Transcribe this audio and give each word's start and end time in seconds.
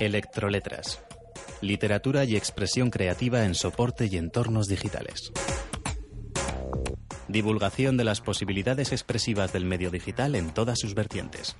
Electroletras. 0.00 1.02
Literatura 1.60 2.22
y 2.22 2.36
expresión 2.36 2.88
creativa 2.88 3.44
en 3.44 3.56
soporte 3.56 4.06
y 4.06 4.16
entornos 4.16 4.68
digitales. 4.68 5.32
Divulgación 7.26 7.96
de 7.96 8.04
las 8.04 8.20
posibilidades 8.20 8.92
expresivas 8.92 9.52
del 9.52 9.64
medio 9.64 9.90
digital 9.90 10.36
en 10.36 10.54
todas 10.54 10.78
sus 10.78 10.94
vertientes. 10.94 11.56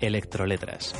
Electroletras. 0.00 0.94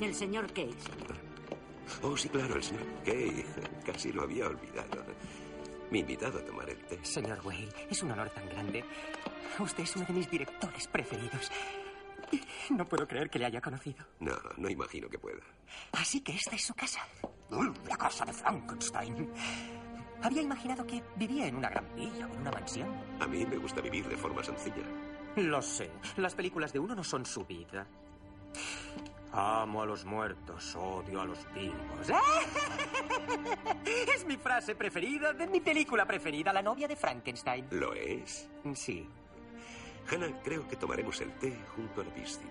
El 0.00 0.14
señor 0.14 0.52
Kay, 0.52 0.72
señor. 0.72 1.16
Oh, 2.02 2.16
sí, 2.16 2.28
claro, 2.28 2.56
el 2.56 2.62
señor 2.62 2.84
Kay. 3.04 3.44
Casi 3.84 4.12
lo 4.12 4.22
había 4.22 4.46
olvidado. 4.46 5.04
Me 5.90 5.98
invitado 6.00 6.38
a 6.38 6.44
tomar 6.44 6.68
el 6.68 6.78
té. 6.84 6.98
Señor 7.02 7.40
Whale, 7.44 7.68
es 7.88 8.02
un 8.02 8.10
honor 8.10 8.28
tan 8.30 8.48
grande. 8.48 8.84
Usted 9.58 9.84
es 9.84 9.96
uno 9.96 10.04
de 10.04 10.12
mis 10.12 10.30
directores 10.30 10.86
preferidos. 10.88 11.50
No 12.70 12.84
puedo 12.86 13.06
creer 13.06 13.30
que 13.30 13.38
le 13.38 13.46
haya 13.46 13.60
conocido. 13.60 14.04
No, 14.20 14.34
no 14.56 14.68
imagino 14.68 15.08
que 15.08 15.18
pueda. 15.18 15.42
Así 15.92 16.20
que 16.20 16.32
esta 16.32 16.56
es 16.56 16.64
su 16.64 16.74
casa. 16.74 17.00
La 17.88 17.96
casa 17.96 18.24
de 18.24 18.32
Frankenstein. 18.32 19.30
Había 20.22 20.42
imaginado 20.42 20.84
que 20.86 21.02
vivía 21.16 21.46
en 21.46 21.56
una 21.56 21.70
gran 21.70 21.94
villa 21.94 22.26
o 22.26 22.34
en 22.34 22.40
una 22.40 22.50
mansión. 22.50 22.88
A 23.20 23.26
mí 23.26 23.46
me 23.46 23.56
gusta 23.56 23.80
vivir 23.80 24.08
de 24.08 24.16
forma 24.16 24.42
sencilla. 24.42 24.82
Lo 25.36 25.62
sé. 25.62 25.90
Las 26.16 26.34
películas 26.34 26.72
de 26.72 26.80
uno 26.80 26.94
no 26.94 27.04
son 27.04 27.24
su 27.24 27.44
vida. 27.44 27.86
Amo 29.38 29.82
a 29.82 29.86
los 29.86 30.06
muertos, 30.06 30.74
odio 30.76 31.20
a 31.20 31.26
los 31.26 31.38
vivos. 31.52 32.08
Es 34.14 34.24
mi 34.24 34.38
frase 34.38 34.74
preferida 34.74 35.34
de 35.34 35.46
mi 35.46 35.60
película 35.60 36.06
preferida, 36.06 36.54
La 36.54 36.62
novia 36.62 36.88
de 36.88 36.96
Frankenstein. 36.96 37.66
¿Lo 37.70 37.92
es? 37.92 38.48
Sí. 38.74 39.06
Hannah, 40.10 40.40
creo 40.42 40.66
que 40.66 40.76
tomaremos 40.76 41.20
el 41.20 41.30
té 41.32 41.54
junto 41.74 42.00
a 42.00 42.04
la 42.04 42.14
piscina. 42.14 42.50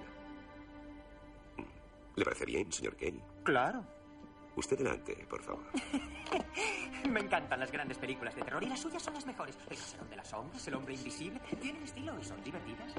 ¿Le 2.16 2.24
parece 2.24 2.46
bien, 2.46 2.72
señor 2.72 2.96
Kay? 2.98 3.20
Claro. 3.44 3.84
Usted 4.56 4.78
delante, 4.78 5.16
por 5.28 5.42
favor. 5.42 5.64
Me 7.10 7.20
encantan 7.20 7.60
las 7.60 7.72
grandes 7.72 7.98
películas 7.98 8.36
de 8.36 8.44
terror 8.44 8.64
y 8.64 8.68
las 8.68 8.80
suyas 8.80 9.02
son 9.02 9.16
las 9.16 9.26
mejores. 9.26 9.58
El 9.70 9.78
Salón 9.78 10.10
de 10.10 10.16
las 10.18 10.28
Sombras, 10.28 10.68
El 10.68 10.76
Hombre 10.76 10.94
Invisible, 10.94 11.40
tienen 11.60 11.82
estilo 11.84 12.14
y 12.20 12.24
son 12.24 12.42
divertidas. 12.44 12.94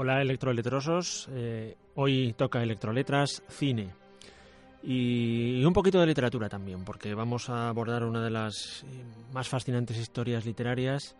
Hola 0.00 0.22
electroletrosos, 0.22 1.28
eh, 1.32 1.76
hoy 1.96 2.32
toca 2.38 2.62
electroletras, 2.62 3.42
cine. 3.48 3.90
Y, 4.80 5.64
un 5.64 5.72
poquito 5.72 5.98
de 5.98 6.06
literatura 6.06 6.48
también, 6.48 6.84
porque 6.84 7.14
vamos 7.14 7.50
a 7.50 7.68
abordar 7.68 8.04
una 8.04 8.22
de 8.22 8.30
las 8.30 8.84
eh, 8.84 9.02
más 9.32 9.48
fascinantes 9.48 9.98
historias 9.98 10.46
literarias 10.46 11.16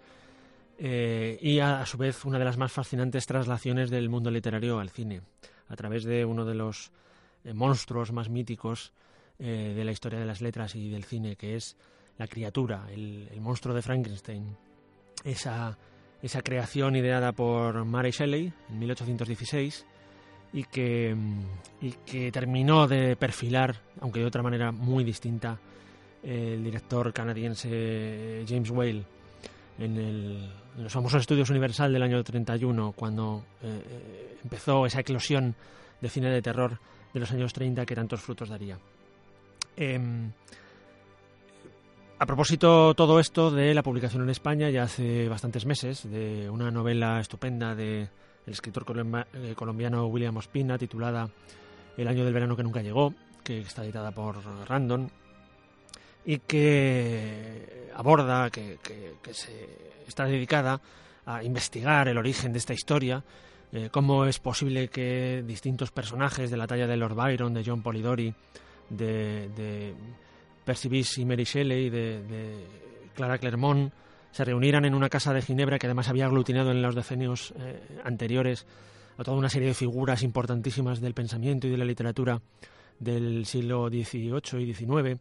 eh, 0.78 1.40
y 1.42 1.58
a, 1.58 1.84
su 1.86 1.98
vez 1.98 2.24
una 2.24 2.38
de 2.38 2.44
las 2.44 2.56
más 2.56 2.70
fascinantes 2.70 3.26
traslaciones 3.26 3.90
del 3.90 4.08
mundo 4.08 4.30
literario 4.30 4.78
al 4.78 4.90
cine, 4.90 5.22
a 5.66 5.74
través 5.74 6.04
de 6.04 6.24
uno 6.24 6.44
de 6.44 6.54
los 6.54 6.92
monstruos 7.52 8.12
más 8.12 8.28
míticos 8.28 8.92
de 9.38 9.84
la 9.84 9.90
historia 9.90 10.20
de 10.20 10.26
las 10.26 10.40
letras 10.40 10.76
y 10.76 10.88
del 10.88 11.02
cine, 11.02 11.34
que 11.34 11.56
es 11.56 11.76
la 12.16 12.28
criatura, 12.28 12.86
el, 12.92 13.28
el 13.32 13.40
monstruo 13.40 13.74
de 13.74 13.82
Frankenstein, 13.82 14.56
esa 15.24 15.76
esa 16.22 16.42
creación 16.42 16.96
ideada 16.96 17.32
por 17.32 17.84
Mary 17.84 18.10
Shelley 18.10 18.52
en 18.70 18.78
1816 18.78 19.86
y 20.52 20.64
que, 20.64 21.14
y 21.80 21.92
que 22.06 22.32
terminó 22.32 22.88
de 22.88 23.16
perfilar, 23.16 23.76
aunque 24.00 24.20
de 24.20 24.26
otra 24.26 24.42
manera 24.42 24.72
muy 24.72 25.04
distinta, 25.04 25.58
el 26.22 26.64
director 26.64 27.12
canadiense 27.12 28.44
James 28.48 28.70
Whale 28.70 29.04
en, 29.78 29.96
el, 29.96 30.50
los 30.78 30.92
famosos 30.92 31.20
estudios 31.20 31.50
Universal 31.50 31.92
del 31.92 32.02
año 32.02 32.22
31, 32.22 32.92
cuando 32.92 33.44
eh, 33.62 33.82
eh, 33.88 34.38
empezó 34.42 34.86
esa 34.86 35.00
eclosión 35.00 35.54
de 36.00 36.08
cine 36.08 36.30
de 36.30 36.42
terror 36.42 36.78
de 37.12 37.20
los 37.20 37.30
años 37.30 37.52
30 37.52 37.86
que 37.86 37.94
tantos 37.94 38.20
frutos 38.20 38.48
daría. 38.48 38.78
Eh, 39.76 40.00
a 42.20 42.26
propósito 42.26 42.94
todo 42.94 43.20
esto 43.20 43.50
de 43.50 43.72
la 43.74 43.82
publicación 43.82 44.22
en 44.22 44.30
España 44.30 44.70
ya 44.70 44.82
hace 44.82 45.28
bastantes 45.28 45.64
meses 45.66 46.10
de 46.10 46.50
una 46.50 46.70
novela 46.70 47.20
estupenda 47.20 47.76
de 47.76 48.08
el 48.46 48.52
escritor 48.52 48.84
eh, 49.34 49.54
colombiano 49.54 50.06
William 50.06 50.36
Ospina 50.36 50.78
titulada 50.78 51.28
El 51.96 52.08
año 52.08 52.24
del 52.24 52.34
verano 52.34 52.56
que 52.56 52.64
nunca 52.64 52.82
llegó, 52.82 53.14
que 53.44 53.60
está 53.60 53.84
editada 53.84 54.10
por 54.10 54.36
Random 54.68 55.08
y 56.24 56.38
que 56.40 57.90
aborda, 57.94 58.50
que, 58.50 58.78
se 59.30 59.94
está 60.06 60.24
dedicada 60.24 60.80
a 61.24 61.44
investigar 61.44 62.08
el 62.08 62.18
origen 62.18 62.52
de 62.52 62.58
esta 62.58 62.74
historia, 62.74 63.22
eh, 63.70 63.90
cómo 63.92 64.24
es 64.24 64.40
posible 64.40 64.88
que 64.88 65.44
distintos 65.46 65.92
personajes 65.92 66.50
de 66.50 66.56
la 66.56 66.66
talla 66.66 66.88
de 66.88 66.96
Lord 66.96 67.14
Byron, 67.14 67.54
de 67.54 67.62
John 67.64 67.82
Polidori, 67.82 68.34
de 68.90 69.94
Percy 70.68 71.22
y 71.22 71.24
Mary 71.24 71.44
Shelley 71.44 71.88
de, 71.88 72.22
de, 72.24 72.66
Clara 73.14 73.38
Clermont 73.38 73.90
se 74.32 74.44
reunieran 74.44 74.84
en 74.84 74.94
una 74.94 75.08
casa 75.08 75.32
de 75.32 75.40
Ginebra 75.40 75.78
que 75.78 75.86
además 75.86 76.10
había 76.10 76.26
aglutinado 76.26 76.72
en 76.72 76.82
los 76.82 76.94
decenios 76.94 77.54
eh, 77.58 77.80
anteriores 78.04 78.66
a 79.16 79.24
toda 79.24 79.38
una 79.38 79.48
serie 79.48 79.68
de 79.68 79.74
figuras 79.74 80.22
importantísimas 80.22 81.00
del 81.00 81.14
pensamiento 81.14 81.66
y 81.66 81.70
de 81.70 81.78
la 81.78 81.86
literatura 81.86 82.42
del 82.98 83.46
siglo 83.46 83.88
XVIII 83.88 84.60
y 84.60 84.74
XIX. 84.74 85.18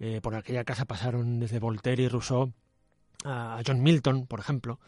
Eh, 0.00 0.20
por 0.20 0.34
aquella 0.34 0.64
casa 0.64 0.86
pasaron 0.86 1.38
desde 1.38 1.60
Voltaire 1.60 2.02
y 2.02 2.08
Rousseau 2.08 2.52
a 3.24 3.62
John 3.64 3.84
Milton, 3.84 4.26
por 4.26 4.40
ejemplo. 4.40 4.80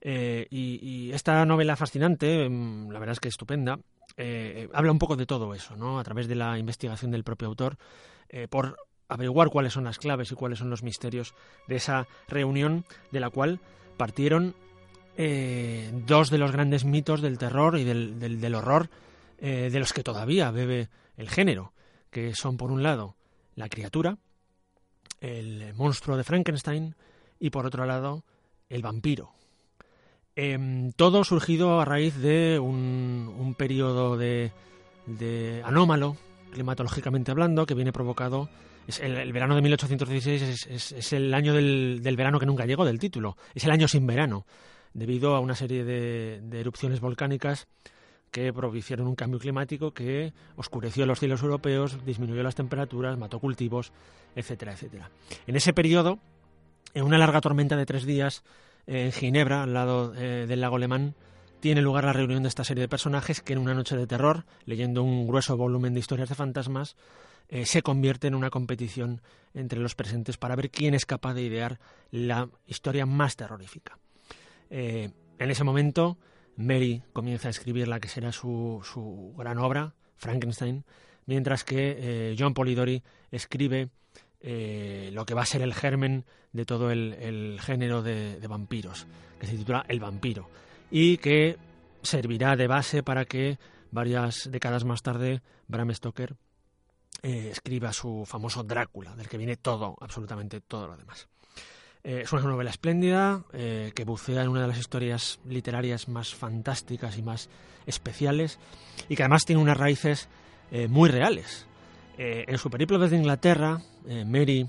Eh, 0.00 0.48
y, 0.50 0.80
y, 0.82 1.12
esta 1.12 1.46
novela 1.46 1.76
fascinante, 1.76 2.48
mm, 2.48 2.90
la 2.90 2.98
verdad 2.98 3.12
es 3.12 3.20
que 3.20 3.28
estupenda, 3.28 3.78
habla 4.72 4.90
un 4.90 4.98
poco 4.98 5.14
de 5.14 5.26
todo 5.26 5.54
eso, 5.54 5.76
¿no? 5.76 6.00
A 6.00 6.02
través 6.02 6.26
de 6.26 6.34
la 6.34 6.58
investigación 6.58 7.12
del 7.12 7.22
propio 7.22 7.46
autor, 7.46 7.76
por 8.50 8.76
averiguar 9.08 9.50
cuáles 9.50 9.72
son 9.72 9.84
las 9.84 9.98
claves 9.98 10.32
y 10.32 10.34
cuáles 10.34 10.58
son 10.58 10.70
los 10.70 10.82
misterios 10.82 11.34
de 11.66 11.76
esa 11.76 12.06
reunión 12.28 12.84
de 13.12 13.20
la 13.20 13.30
cual 13.30 13.60
partieron 13.96 14.54
eh, 15.16 15.90
dos 16.06 16.30
de 16.30 16.38
los 16.38 16.52
grandes 16.52 16.84
mitos 16.84 17.22
del 17.22 17.38
terror 17.38 17.78
y 17.78 17.84
del, 17.84 18.18
del, 18.18 18.54
horror 18.54 18.90
de 19.38 19.78
los 19.78 19.92
que 19.92 20.02
todavía 20.02 20.50
bebe 20.50 20.88
el 21.16 21.28
género, 21.28 21.72
que 22.10 22.34
son 22.34 22.56
por 22.56 22.72
un 22.72 22.82
lado 22.82 23.16
la 23.54 23.68
criatura, 23.68 24.18
el 25.20 25.74
monstruo 25.74 26.16
de 26.16 26.24
Frankenstein 26.24 26.94
y 27.38 27.50
por 27.50 27.66
otro 27.66 27.84
lado 27.84 28.24
el 28.68 28.82
vampiro, 28.82 29.36
eh, 30.38 30.92
todo 30.96 31.24
surgido 31.24 31.80
a 31.80 31.86
raíz 31.86 32.14
de 32.18 32.58
un, 32.58 33.34
un 33.38 33.54
periodo 33.54 34.18
de, 34.18 34.52
de, 35.06 35.62
anómalo, 35.64 36.18
climatológicamente 36.52 37.30
hablando, 37.30 37.64
que 37.64 37.72
viene 37.72 37.90
provocado. 37.90 38.50
Es 38.86 39.00
el, 39.00 39.32
verano 39.32 39.54
de 39.54 39.62
1816 39.62 40.42
es, 40.42 40.66
es, 40.66 40.92
es 40.92 41.12
el 41.12 41.34
año 41.34 41.54
del, 41.54 42.00
verano 42.16 42.38
que 42.38 42.46
nunca 42.46 42.66
llegó, 42.66 42.84
del 42.84 42.98
título. 42.98 43.36
Es 43.54 43.64
el 43.64 43.70
año 43.70 43.88
sin 43.88 44.06
verano, 44.06 44.46
debido 44.94 45.34
a 45.34 45.40
una 45.40 45.54
serie 45.54 45.84
de, 45.84 46.40
de 46.42 46.60
erupciones 46.60 47.00
volcánicas 47.00 47.66
que 48.30 48.52
propiciaron 48.52 49.06
un 49.06 49.14
cambio 49.14 49.38
climático 49.38 49.92
que 49.92 50.32
oscureció 50.56 51.06
los 51.06 51.18
cielos 51.18 51.42
europeos, 51.42 52.04
disminuyó 52.04 52.42
las 52.42 52.54
temperaturas, 52.54 53.16
mató 53.16 53.40
cultivos, 53.40 53.92
etcétera, 54.34 54.72
etcétera. 54.72 55.10
En 55.46 55.56
ese 55.56 55.72
periodo, 55.72 56.18
en 56.94 57.04
una 57.04 57.18
larga 57.18 57.40
tormenta 57.40 57.76
de 57.76 57.86
tres 57.86 58.04
días, 58.04 58.44
en 58.86 59.10
Ginebra, 59.12 59.62
al 59.62 59.74
lado 59.74 60.14
eh, 60.16 60.46
del 60.46 60.60
lago 60.60 60.76
Alemán, 60.76 61.14
tiene 61.60 61.82
lugar 61.82 62.04
la 62.04 62.12
reunión 62.12 62.42
de 62.42 62.48
esta 62.48 62.64
serie 62.64 62.82
de 62.82 62.88
personajes 62.88 63.40
que 63.40 63.54
en 63.54 63.58
una 63.58 63.74
noche 63.74 63.96
de 63.96 64.06
terror, 64.06 64.44
leyendo 64.66 65.02
un 65.02 65.26
grueso 65.26 65.56
volumen 65.56 65.94
de 65.94 66.00
historias 66.00 66.28
de 66.28 66.34
fantasmas, 66.34 66.96
eh, 67.48 67.66
se 67.66 67.82
convierte 67.82 68.26
en 68.26 68.34
una 68.34 68.50
competición 68.50 69.20
entre 69.54 69.80
los 69.80 69.94
presentes 69.94 70.36
para 70.36 70.56
ver 70.56 70.70
quién 70.70 70.94
es 70.94 71.06
capaz 71.06 71.34
de 71.34 71.42
idear 71.42 71.78
la 72.10 72.48
historia 72.66 73.06
más 73.06 73.36
terrorífica. 73.36 73.98
Eh, 74.70 75.10
en 75.38 75.50
ese 75.50 75.64
momento, 75.64 76.18
Mary 76.56 77.02
comienza 77.12 77.48
a 77.48 77.50
escribir 77.50 77.88
la 77.88 78.00
que 78.00 78.08
será 78.08 78.32
su, 78.32 78.80
su 78.84 79.34
gran 79.36 79.58
obra, 79.58 79.94
Frankenstein, 80.16 80.84
mientras 81.26 81.64
que 81.64 82.34
John 82.38 82.54
Polidori 82.54 83.02
escribe 83.30 83.90
eh, 84.40 85.10
lo 85.12 85.26
que 85.26 85.34
va 85.34 85.42
a 85.42 85.46
ser 85.46 85.62
el 85.62 85.74
germen 85.74 86.24
de 86.52 86.64
todo 86.64 86.90
el, 86.90 87.58
género 87.60 88.02
de, 88.02 88.38
vampiros, 88.48 89.06
que 89.40 89.46
se 89.46 89.56
titula 89.56 89.84
El 89.88 89.98
vampiro, 89.98 90.48
y 90.90 91.18
que 91.18 91.56
servirá 92.02 92.54
de 92.54 92.66
base 92.66 93.02
para 93.02 93.24
que 93.24 93.58
varias 93.90 94.48
décadas 94.50 94.84
más 94.84 95.02
tarde 95.02 95.42
Bram 95.66 95.92
Stoker 95.92 96.36
eh, 97.26 97.50
escriba 97.50 97.92
su 97.92 98.24
famoso 98.26 98.62
Drácula, 98.62 99.14
del 99.16 99.28
que 99.28 99.38
viene 99.38 99.56
todo, 99.56 99.96
absolutamente 100.00 100.60
todo 100.60 100.86
lo 100.86 100.96
demás. 100.96 101.28
Eh, 102.04 102.22
es 102.24 102.32
una 102.32 102.42
novela 102.42 102.70
espléndida 102.70 103.42
que 103.52 104.04
bucea 104.04 104.42
en 104.42 104.48
una 104.48 104.62
de 104.62 104.68
las 104.68 104.78
historias 104.78 105.40
literarias 105.44 106.08
más 106.08 106.34
fantásticas 106.34 107.18
y 107.18 107.22
más 107.22 107.48
especiales 107.86 108.58
y 109.08 109.16
que 109.16 109.22
además 109.22 109.44
tiene 109.44 109.60
unas 109.60 109.76
raíces 109.76 110.28
muy 110.88 111.08
reales. 111.08 111.66
Eh, 112.18 112.44
en 112.48 112.58
su 112.58 112.70
periplo 112.70 112.98
desde 112.98 113.16
Inglaterra, 113.16 113.80
eh, 114.06 114.24
Mary 114.24 114.66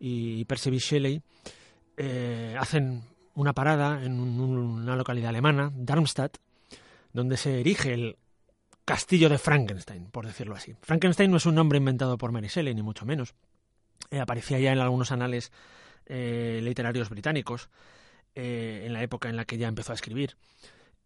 y 0.00 0.44
Percy 0.46 0.78
Shelley 0.78 1.22
eh, 1.96 2.56
hacen 2.58 3.02
una 3.34 3.52
parada 3.52 4.04
en 4.04 4.18
una 4.18 4.96
localidad 4.96 5.28
alemana, 5.28 5.70
Darmstadt, 5.74 6.38
donde 7.12 7.36
se 7.36 7.60
erige 7.60 7.94
el 7.94 8.16
castillo 8.84 9.28
de 9.28 9.38
Frankenstein, 9.38 10.10
por 10.10 10.26
decirlo 10.26 10.54
así. 10.54 10.74
Frankenstein 10.82 11.30
no 11.30 11.36
es 11.36 11.46
un 11.46 11.54
nombre 11.54 11.78
inventado 11.78 12.18
por 12.18 12.32
Mary 12.32 12.48
Shelley, 12.48 12.74
ni 12.74 12.82
mucho 12.82 13.06
menos. 13.06 13.34
aparecía 14.10 14.58
ya 14.58 14.72
en 14.72 14.78
algunos 14.78 15.12
anales 15.12 15.52
literarios 16.06 17.08
británicos, 17.08 17.70
en 18.34 18.92
la 18.92 19.02
época 19.02 19.28
en 19.28 19.36
la 19.36 19.44
que 19.44 19.56
ya 19.56 19.68
empezó 19.68 19.92
a 19.92 19.94
escribir. 19.94 20.36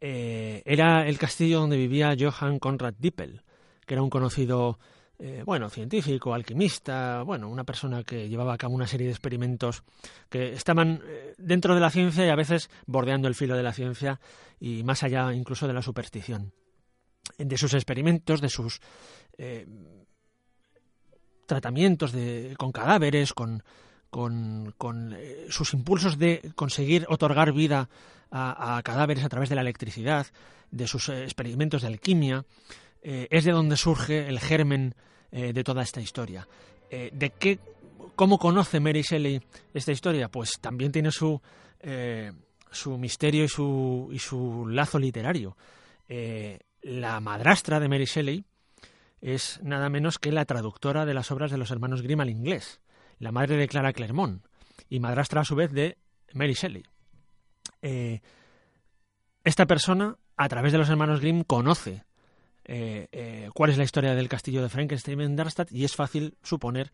era 0.00 1.06
el 1.06 1.18
castillo 1.18 1.60
donde 1.60 1.76
vivía 1.76 2.16
Johann 2.18 2.58
Conrad 2.58 2.94
Dippel, 2.98 3.42
que 3.84 3.94
era 3.94 4.02
un 4.02 4.10
conocido 4.10 4.78
eh, 5.18 5.42
bueno, 5.46 5.70
científico, 5.70 6.34
alquimista, 6.34 7.22
bueno, 7.22 7.48
una 7.48 7.64
persona 7.64 8.04
que 8.04 8.28
llevaba 8.28 8.52
a 8.52 8.58
cabo 8.58 8.74
una 8.74 8.86
serie 8.86 9.06
de 9.06 9.12
experimentos 9.12 9.82
que 10.28 10.52
estaban 10.52 11.00
eh, 11.06 11.34
dentro 11.38 11.74
de 11.74 11.80
la 11.80 11.90
ciencia 11.90 12.26
y 12.26 12.28
a 12.28 12.36
veces 12.36 12.68
bordeando 12.86 13.26
el 13.26 13.34
filo 13.34 13.56
de 13.56 13.62
la 13.62 13.72
ciencia 13.72 14.20
y 14.60 14.82
más 14.82 15.02
allá 15.02 15.32
incluso 15.32 15.66
de 15.66 15.72
la 15.72 15.80
superstición. 15.80 16.52
De 17.38 17.58
sus 17.58 17.74
experimentos, 17.74 18.40
de 18.40 18.48
sus 18.48 18.80
eh, 19.38 19.66
tratamientos 21.46 22.12
de, 22.12 22.54
con 22.58 22.72
cadáveres, 22.72 23.32
con, 23.32 23.62
con, 24.10 24.74
con 24.78 25.16
sus 25.48 25.74
impulsos 25.74 26.18
de 26.18 26.52
conseguir 26.54 27.06
otorgar 27.08 27.52
vida 27.52 27.88
a, 28.30 28.80
cadáveres 28.84 29.24
a 29.24 29.28
través 29.28 29.48
de 29.48 29.54
la 29.54 29.60
electricidad, 29.60 30.26
de 30.70 30.86
sus 30.86 31.08
experimentos 31.08 31.82
de 31.82 31.88
alquimia, 31.88 32.44
eh, 33.02 33.28
es 33.30 33.44
de 33.44 33.52
donde 33.52 33.76
surge 33.76 34.28
el 34.28 34.40
germen 34.40 34.94
eh, 35.30 35.52
de 35.52 35.64
toda 35.64 35.82
esta 35.82 36.00
historia. 36.00 36.46
Eh, 36.90 37.10
¿De 37.12 37.30
qué, 37.30 37.58
cómo 38.14 38.38
conoce 38.38 38.80
Mary 38.80 39.02
Shelley 39.02 39.40
esta 39.72 39.92
historia? 39.92 40.28
Pues 40.28 40.58
también 40.60 40.92
tiene 40.92 41.10
su, 41.10 41.40
su 42.70 42.98
misterio 42.98 43.44
y 43.44 43.48
su, 43.48 44.08
y 44.12 44.18
su 44.18 44.66
lazo 44.68 44.98
literario. 44.98 45.56
La 46.86 47.18
madrastra 47.18 47.80
de 47.80 47.88
Mary 47.88 48.04
Shelley 48.04 48.44
es 49.20 49.60
nada 49.62 49.88
menos 49.88 50.20
que 50.20 50.30
la 50.30 50.44
traductora 50.44 51.04
de 51.04 51.14
las 51.14 51.32
obras 51.32 51.50
de 51.50 51.58
los 51.58 51.72
hermanos 51.72 52.00
Grimm 52.00 52.20
al 52.20 52.30
inglés, 52.30 52.80
la 53.18 53.32
madre 53.32 53.56
de 53.56 53.66
Clara 53.66 53.92
Clermont 53.92 54.44
y 54.88 55.00
madrastra 55.00 55.40
a 55.40 55.44
su 55.44 55.56
vez 55.56 55.72
de 55.72 55.98
Mary 56.32 56.54
Shelley. 56.54 56.84
esta 59.42 59.66
persona, 59.66 60.16
a 60.36 60.48
través 60.48 60.70
de 60.70 60.78
los 60.78 60.88
hermanos 60.88 61.20
Grimm, 61.20 61.42
conoce 61.42 62.04
eh, 62.64 63.08
eh, 63.10 63.50
cuál 63.52 63.70
es 63.70 63.78
la 63.78 63.84
historia 63.84 64.14
del 64.14 64.28
castillo 64.28 64.62
de 64.62 64.68
Frankenstein 64.68 65.20
en 65.20 65.34
Darmstadt 65.34 65.72
y 65.72 65.84
es 65.84 65.96
fácil 65.96 66.36
suponer 66.44 66.92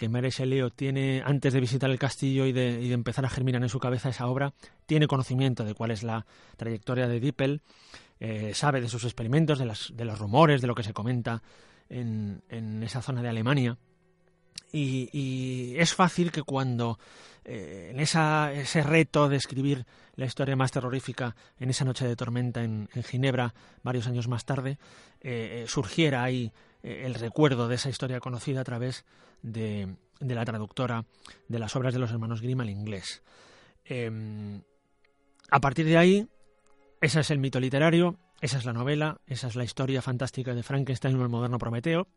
que 0.00 0.08
Mary 0.08 0.30
Shelley 0.30 0.62
tiene, 0.74 1.22
antes 1.26 1.52
de 1.52 1.60
visitar 1.60 1.90
el 1.90 1.98
castillo 1.98 2.46
y 2.46 2.52
de, 2.52 2.90
empezar 2.90 3.26
a 3.26 3.28
germinar 3.28 3.62
en 3.62 3.68
su 3.68 3.78
cabeza 3.78 4.08
esa 4.08 4.28
obra, 4.28 4.54
tiene 4.86 5.06
conocimiento 5.06 5.62
de 5.62 5.74
cuál 5.74 5.90
es 5.90 6.02
la 6.02 6.24
trayectoria 6.56 7.06
de 7.06 7.20
Dippel, 7.20 7.60
eh, 8.18 8.52
sabe 8.54 8.80
de 8.80 8.88
sus 8.88 9.04
experimentos, 9.04 9.58
de, 9.58 9.66
las, 9.66 9.92
de, 9.94 10.06
los 10.06 10.18
rumores, 10.18 10.62
de 10.62 10.68
lo 10.68 10.74
que 10.74 10.84
se 10.84 10.94
comenta 10.94 11.42
en, 11.90 12.40
en 12.48 12.82
esa 12.82 13.02
zona 13.02 13.20
de 13.20 13.28
Alemania. 13.28 13.76
Y, 14.72 15.74
es 15.78 15.94
fácil 15.94 16.30
que 16.30 16.42
cuando 16.42 16.98
en 17.44 17.98
esa, 17.98 18.52
ese 18.52 18.82
reto 18.82 19.28
de 19.28 19.36
escribir 19.36 19.86
la 20.20 20.26
historia 20.26 20.54
más 20.54 20.70
terrorífica 20.70 21.34
en 21.58 21.70
esa 21.70 21.86
noche 21.86 22.06
de 22.06 22.14
tormenta 22.14 22.62
en, 22.62 22.88
Ginebra, 23.04 23.54
varios 23.82 24.06
años 24.06 24.28
más 24.28 24.44
tarde, 24.44 24.78
eh, 25.22 25.62
eh, 25.62 25.64
surgiera 25.66 26.22
ahí 26.22 26.52
eh, 26.82 27.04
el 27.06 27.14
recuerdo 27.14 27.68
de 27.68 27.76
esa 27.76 27.88
historia 27.88 28.20
conocida 28.20 28.60
a 28.60 28.64
través 28.64 29.06
de, 29.42 29.96
la 30.20 30.44
traductora 30.44 31.06
de 31.48 31.58
las 31.58 31.74
obras 31.74 31.94
de 31.94 32.00
los 32.00 32.10
hermanos 32.10 32.42
Grimm 32.42 32.60
al 32.60 32.68
inglés. 32.68 33.22
Em, 33.86 34.60
a 35.50 35.60
partir 35.60 35.86
de 35.86 35.96
ahí, 35.96 36.28
ese 37.00 37.20
es 37.20 37.30
el 37.30 37.38
mito 37.38 37.58
literario, 37.58 38.18
esa 38.42 38.58
es 38.58 38.66
la 38.66 38.74
novela, 38.74 39.22
esa 39.26 39.48
es 39.48 39.56
la 39.56 39.64
historia 39.64 40.02
fantástica 40.02 40.54
de 40.54 40.62
Frankenstein 40.62 41.16
o 41.16 41.22
el 41.22 41.30
moderno 41.30 41.58
Prometeo. 41.58 42.08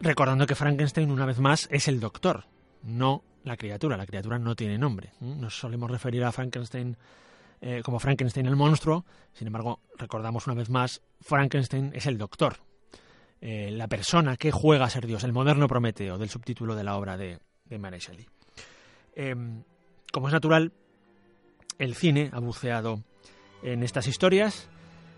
Recordando 0.00 0.46
que 0.46 0.54
Frankenstein, 0.54 1.10
una 1.10 1.26
vez 1.26 1.38
más, 1.38 1.68
es 1.70 1.88
el 1.88 2.00
doctor, 2.00 2.46
no 2.82 3.22
la 3.44 3.56
criatura. 3.56 3.96
La 3.96 4.06
criatura 4.06 4.38
no 4.38 4.54
tiene 4.54 4.78
nombre. 4.78 5.12
Nos 5.20 5.58
solemos 5.58 5.90
referir 5.90 6.24
a 6.24 6.32
Frankenstein 6.32 6.96
eh, 7.60 7.82
como 7.84 7.98
Frankenstein 7.98 8.46
el 8.46 8.56
monstruo. 8.56 9.04
Sin 9.32 9.46
embargo, 9.46 9.80
recordamos 9.96 10.46
una 10.46 10.56
vez 10.56 10.70
más, 10.70 11.02
Frankenstein 11.20 11.92
es 11.94 12.06
el 12.06 12.18
doctor. 12.18 12.56
Eh, 13.40 13.70
la 13.72 13.88
persona 13.88 14.36
que 14.36 14.52
juega 14.52 14.84
a 14.84 14.90
ser 14.90 15.06
Dios, 15.06 15.24
el 15.24 15.32
moderno 15.32 15.66
Prometeo, 15.68 16.18
del 16.18 16.28
subtítulo 16.28 16.74
de 16.74 16.84
la 16.84 16.96
obra 16.96 17.16
de, 17.16 17.40
de 17.64 17.78
Mary 17.78 17.98
Shelley. 17.98 18.26
Como 20.12 20.28
es 20.28 20.32
natural, 20.32 20.72
el 21.78 21.94
cine 21.94 22.30
ha 22.32 22.38
buceado 22.38 23.02
en 23.62 23.82
estas 23.82 24.06
historias 24.06 24.68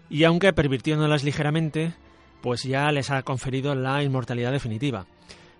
y 0.08 0.24
aunque 0.24 0.52
pervirtiéndolas 0.52 1.24
ligeramente, 1.24 1.94
pues 2.44 2.62
ya 2.64 2.92
les 2.92 3.10
ha 3.10 3.22
conferido 3.22 3.74
la 3.74 4.02
inmortalidad 4.02 4.52
definitiva. 4.52 5.06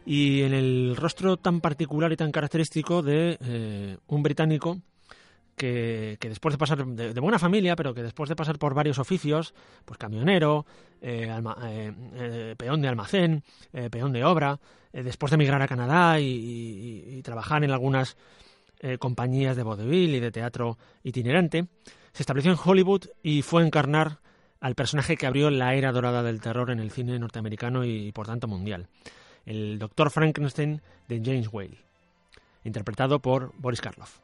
Y 0.05 0.43
en 0.43 0.53
el 0.53 0.97
rostro 0.97 1.39
tan 1.39 1.63
particular 1.63 2.13
y 2.13 2.17
tan 2.17 2.31
característico 2.31 3.01
de 3.01 3.39
eh, 3.41 3.97
un 4.07 4.23
británico 4.23 4.83
que, 5.57 6.19
que, 6.21 6.29
después 6.29 6.53
de 6.53 6.59
pasar 6.59 6.85
de, 6.85 7.19
buena 7.21 7.39
familia, 7.39 7.75
pero 7.75 7.95
que 7.95 8.03
después 8.03 8.29
de 8.29 8.37
pasar 8.37 8.59
por 8.59 8.75
varios 8.75 8.99
oficios, 8.99 9.55
pues 9.87 9.97
camionero, 9.97 10.67
eh, 11.01 11.35
eh, 11.65 12.55
peón 12.59 12.83
de 12.83 12.89
almacén, 12.89 13.43
peón 13.91 14.13
de 14.13 14.23
obra, 14.23 14.61
después 14.93 15.31
de 15.31 15.37
emigrar 15.37 15.63
a 15.63 15.69
Canadá 15.69 16.21
y, 16.21 17.19
trabajar 17.25 17.65
en 17.65 17.71
algunas 17.71 18.19
compañías 18.99 19.57
de 19.57 19.63
vodevil 19.63 20.17
y 20.17 20.21
de 20.21 20.31
teatro 20.31 20.77
itinerante, 21.03 21.67
se 22.13 22.23
estableció 22.23 22.53
en 22.53 22.59
Hollywood 22.63 23.07
y 23.23 23.41
fue 23.41 23.63
a 23.63 23.67
encarnar 23.67 24.19
al 24.65 24.75
personaje 24.75 25.19
que 25.19 25.27
abrió 25.27 25.51
la 25.51 25.75
era 25.75 25.93
dorada 25.93 26.23
del 26.23 26.41
terror 26.41 26.71
en 26.71 26.81
el 26.81 26.91
cine 26.91 27.19
norteamericano 27.19 27.85
y, 27.85 28.13
por 28.13 28.27
tanto 28.27 28.49
mundial, 28.49 28.89
el 29.45 29.79
Dr. 29.79 30.11
Frankenstein 30.11 30.81
de 31.07 31.21
James 31.23 31.51
Whale, 31.53 31.77
interpretado 32.65 33.19
por 33.19 33.53
Boris 33.59 33.83
Karloff. 33.83 34.21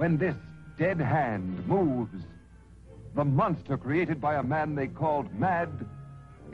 When 0.00 0.16
this 0.16 0.34
dead 0.78 0.98
hand 0.98 1.68
moves, 1.68 2.24
the 3.14 3.22
monster 3.22 3.76
created 3.76 4.18
by 4.18 4.36
a 4.36 4.42
man 4.42 4.74
they 4.74 4.86
called 4.86 5.30
mad 5.38 5.68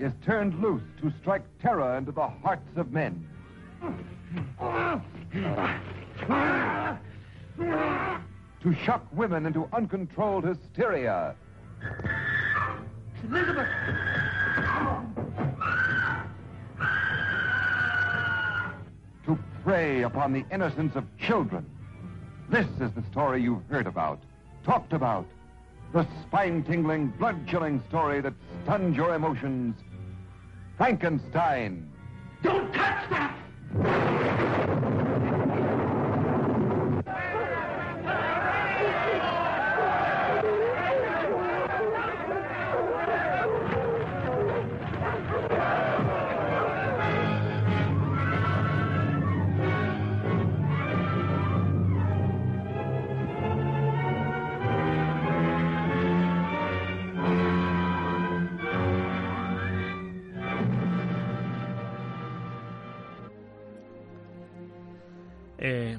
is 0.00 0.12
turned 0.24 0.60
loose 0.60 0.82
to 1.00 1.12
strike 1.20 1.44
terror 1.62 1.96
into 1.96 2.10
the 2.10 2.26
hearts 2.26 2.76
of 2.76 2.90
men. 2.90 3.24
to 8.62 8.74
shock 8.82 9.06
women 9.12 9.46
into 9.46 9.68
uncontrolled 9.72 10.42
hysteria. 10.42 11.36
Elizabeth! 13.30 13.68
To 19.24 19.38
prey 19.62 20.02
upon 20.02 20.32
the 20.32 20.44
innocence 20.50 20.96
of 20.96 21.04
children. 21.16 21.64
This 22.48 22.66
is 22.80 22.92
the 22.92 23.02
story 23.10 23.42
you've 23.42 23.66
heard 23.68 23.86
about, 23.86 24.20
talked 24.64 24.92
about. 24.92 25.26
The 25.92 26.06
spine 26.22 26.62
tingling, 26.62 27.08
blood 27.18 27.46
chilling 27.48 27.82
story 27.88 28.20
that 28.20 28.34
stuns 28.64 28.96
your 28.96 29.14
emotions. 29.14 29.74
Frankenstein. 30.76 31.90
Don't 32.42 32.75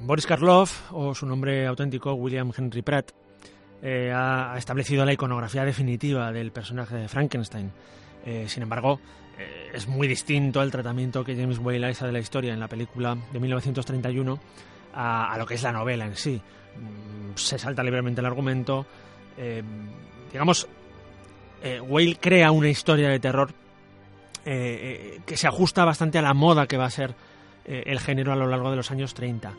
Boris 0.08 0.26
Karloff, 0.26 0.90
o 0.92 1.14
su 1.14 1.26
nombre 1.26 1.66
auténtico 1.66 2.14
William 2.14 2.50
Henry 2.56 2.80
Pratt, 2.80 3.10
eh, 3.82 4.10
ha 4.10 4.54
establecido 4.56 5.04
la 5.04 5.12
iconografía 5.12 5.66
definitiva 5.66 6.32
del 6.32 6.50
personaje 6.50 6.96
de 6.96 7.08
Frankenstein. 7.08 7.70
Eh, 8.24 8.46
sin 8.48 8.62
embargo, 8.62 9.00
eh, 9.38 9.72
es 9.74 9.86
muy 9.86 10.08
distinto 10.08 10.62
el 10.62 10.70
tratamiento 10.70 11.22
que 11.22 11.36
James 11.36 11.58
Whale 11.58 11.88
hace 11.88 12.06
de 12.06 12.12
la 12.12 12.20
historia 12.20 12.54
en 12.54 12.58
la 12.58 12.68
película 12.68 13.18
de 13.30 13.38
1931 13.38 14.40
a, 14.94 15.30
a 15.30 15.36
lo 15.36 15.44
que 15.44 15.56
es 15.56 15.62
la 15.62 15.72
novela 15.72 16.06
en 16.06 16.16
sí. 16.16 16.40
Mm, 16.40 17.36
se 17.36 17.58
salta 17.58 17.82
libremente 17.82 18.22
el 18.22 18.26
argumento. 18.26 18.86
digamos, 20.32 20.68
Whale 21.86 22.16
crea 22.18 22.50
una 22.50 22.70
historia 22.70 23.10
de 23.10 23.20
terror 23.20 23.52
que 24.42 25.36
se 25.36 25.46
ajusta 25.46 25.84
bastante 25.84 26.16
a 26.16 26.22
la 26.22 26.32
moda 26.32 26.66
que 26.66 26.78
va 26.78 26.86
a 26.86 26.90
ser 26.90 27.14
el 27.66 28.00
género 28.00 28.32
a 28.32 28.36
lo 28.36 28.46
largo 28.46 28.70
de 28.70 28.76
los 28.76 28.90
años 28.90 29.12
30. 29.12 29.52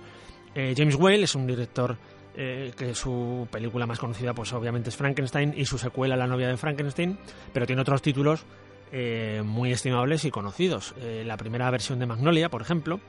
Eh, 0.56 0.74
James 0.76 0.96
Whale 0.96 1.24
es 1.24 1.36
un 1.36 1.48
director 1.48 1.98
eh, 2.36 2.72
que 2.78 2.96
su 2.96 3.48
película 3.52 3.86
más 3.86 4.00
conocida 4.00 4.34
pues 4.34 4.52
obviamente 4.54 4.90
es 4.90 4.96
Frankenstein 4.96 5.54
y 5.56 5.66
su 5.66 5.78
secuela 5.78 6.16
La 6.16 6.28
novia 6.28 6.48
de 6.48 6.58
Frankenstein, 6.58 7.18
pero 7.54 7.66
tiene 7.66 7.82
otros 7.82 8.02
títulos 8.02 8.46
eh, 8.92 9.42
muy 9.46 9.72
estimables 9.72 10.26
y 10.26 10.32
conocidos. 10.32 10.96
la 11.00 11.38
primera 11.38 11.70
versión 11.70 12.00
de 12.00 12.08
Magnolia, 12.08 12.50
por 12.50 12.62
ejemplo, 12.62 13.00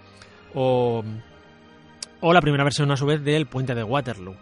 o, 0.55 1.03
o, 2.21 2.33
la 2.33 2.41
primera 2.41 2.65
versión 2.65 2.91
a 2.91 2.97
su 2.97 3.07
vez 3.07 3.23
del 3.25 3.47
Puente 3.47 3.75
de 3.75 3.85
Waterloo. 3.85 4.37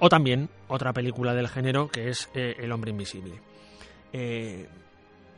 o 0.00 0.08
también 0.08 0.48
otra 0.68 0.92
película 0.92 1.34
del 1.34 1.48
género 1.48 1.88
que 1.88 2.10
es 2.10 2.30
El 2.34 2.70
hombre 2.70 2.90
invisible. 2.90 3.40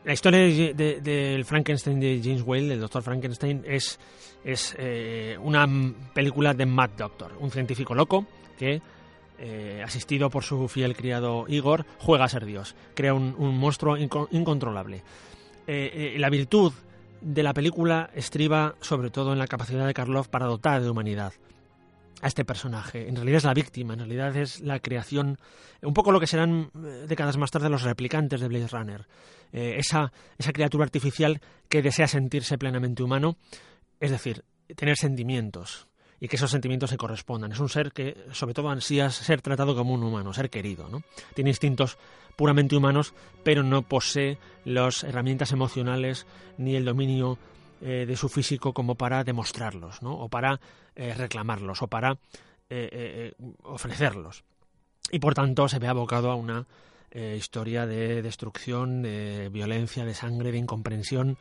La 0.09 0.15
historia 0.15 0.73
del 0.73 1.45
Frankenstein 1.45 2.01
de 2.01 2.19
James 2.25 2.41
Whale, 2.41 2.69
del 2.69 2.81
Doctor 2.81 3.03
Frankenstein, 3.03 3.63
es, 3.67 4.01
es 4.43 4.75
eh, 4.79 5.37
una 5.39 5.69
película 6.15 6.55
de 6.55 6.65
Mad 6.65 6.93
Doctor, 6.97 7.35
un 7.39 7.51
científico 7.51 7.95
loco 7.95 8.25
que, 8.59 8.81
eh, 9.39 9.83
asistido 9.85 10.31
por 10.31 10.45
su 10.45 10.67
fiel 10.67 10.97
criado 10.97 11.45
Igor, 11.47 11.85
juega 11.99 12.25
a 12.25 12.29
ser 12.31 12.47
Dios, 12.47 12.75
crea 12.95 13.13
un, 13.13 13.35
monstruo 13.59 13.99
incontrolable. 13.99 15.03
Eh, 15.67 16.17
la 16.17 16.31
virtud 16.31 16.73
de 17.21 17.43
la 17.43 17.53
película 17.53 18.09
estriba 18.15 18.77
sobre 18.81 19.11
todo 19.11 19.35
en 19.35 19.39
la 19.39 19.47
capacidad 19.47 19.87
de 19.87 19.93
Karloff 19.93 20.29
para 20.29 20.47
dotar 20.47 20.81
de 20.81 20.89
humanidad 20.89 21.35
a 22.21 22.27
este 22.27 22.45
personaje. 22.45 23.09
En 23.09 23.17
realidad 23.17 23.39
es 23.39 23.45
la 23.45 23.55
víctima, 23.55 23.93
en 23.95 24.01
realidad 24.01 24.37
es 24.37 24.61
la 24.61 24.81
creación, 24.81 25.39
un 25.83 25.95
poco 25.95 26.13
lo 26.13 26.21
que 26.21 26.27
serán 26.27 26.71
eh, 26.75 27.07
décadas 27.09 27.37
más 27.37 27.51
tarde 27.51 27.69
los 27.69 27.83
replicantes 27.83 28.41
de 28.41 28.49
Blade 28.49 28.69
Runner. 28.69 29.07
Eh, 29.53 29.77
esa, 29.79 30.13
esa 30.37 30.53
criatura 30.53 30.85
artificial 30.85 31.41
que 31.69 31.83
desea 31.83 32.09
sentirse 32.09 32.59
plenamente 32.59 33.03
humano, 33.03 33.37
es 34.01 34.11
decir, 34.11 34.45
tener 34.77 34.97
sentimientos 34.97 35.89
y 36.21 36.29
que 36.29 36.37
esos 36.37 36.51
sentimientos 36.51 36.91
se 36.91 36.97
correspondan. 36.97 37.53
Es 37.53 37.61
un 37.61 37.69
ser 37.69 37.93
que 37.93 38.17
sobre 38.33 38.55
todo 38.55 38.69
ansía 38.71 39.11
ser 39.11 39.41
tratado 39.41 39.77
como 39.77 39.95
un 39.95 40.03
humano, 40.03 40.35
ser 40.35 40.51
querido. 40.51 40.89
¿no? 40.89 41.03
Tiene 41.35 41.51
instintos 41.51 41.97
puramente 42.37 42.77
humanos, 42.77 43.15
pero 43.45 43.63
no 43.63 43.83
posee 43.83 44.39
las 44.65 45.05
herramientas 45.05 45.53
emocionales 45.53 46.27
ni 46.57 46.75
el 46.75 46.85
dominio 46.85 47.39
eh, 47.81 48.05
de 48.07 48.17
su 48.17 48.29
físico 48.29 48.73
como 48.73 48.97
para 48.97 49.23
demostrarlos, 49.23 50.03
¿no? 50.03 50.13
o 50.13 50.29
para 50.29 50.61
eh, 50.99 51.15
reclamarlos, 51.15 51.83
o 51.83 51.87
para 51.87 52.19
eh, 52.69 53.33
ofrecerlos. 53.63 54.45
Y 55.11 55.21
por 55.21 55.33
tanto 55.33 55.69
se 55.69 55.79
ve 55.79 55.89
abocado 55.89 56.31
a 56.31 56.35
una 56.35 56.67
historia 57.11 57.87
de 57.87 58.21
destrucción, 58.21 59.01
de 59.01 59.49
violencia, 59.49 60.05
de 60.05 60.13
sangre, 60.13 60.53
de 60.53 60.59
incomprensión, 60.59 61.39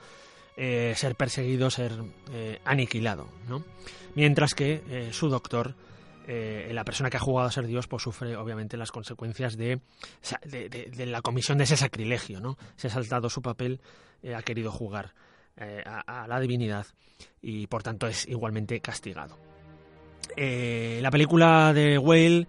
ser 0.56 1.16
perseguido, 1.16 1.70
ser 1.70 1.92
aniquilado. 2.64 3.28
¿no? 3.50 3.66
Mientras 4.16 4.54
que 4.54 5.10
su 5.12 5.28
doctor 5.28 5.76
la 6.26 6.86
persona 6.86 7.10
que 7.10 7.18
ha 7.18 7.20
jugado 7.20 7.50
a 7.50 7.52
ser 7.52 7.68
Dios 7.68 7.86
pues 7.90 8.04
sufre 8.04 8.38
obviamente 8.38 8.78
las 8.78 8.94
consecuencias 8.94 9.58
de, 9.58 9.82
de, 10.46 11.06
la 11.06 11.22
comisión 11.22 11.58
de 11.58 11.66
ese 11.66 11.76
sacrilegio, 11.76 12.40
¿no? 12.40 12.58
Se 12.78 12.88
ha 12.88 12.92
saltado 12.92 13.30
su 13.30 13.42
papel, 13.42 13.82
ha 14.34 14.42
querido 14.44 14.72
jugar 14.72 15.14
eh, 15.60 15.84
a, 15.84 16.28
la 16.28 16.40
divinidad 16.40 16.86
y 17.42 17.66
por 17.66 17.82
tanto 17.82 18.06
es 18.06 18.28
igualmente 18.28 18.80
castigado. 18.80 19.40
Eh, 20.36 21.00
la 21.02 21.12
película 21.12 21.74
de 21.74 21.98
Whale 21.98 22.48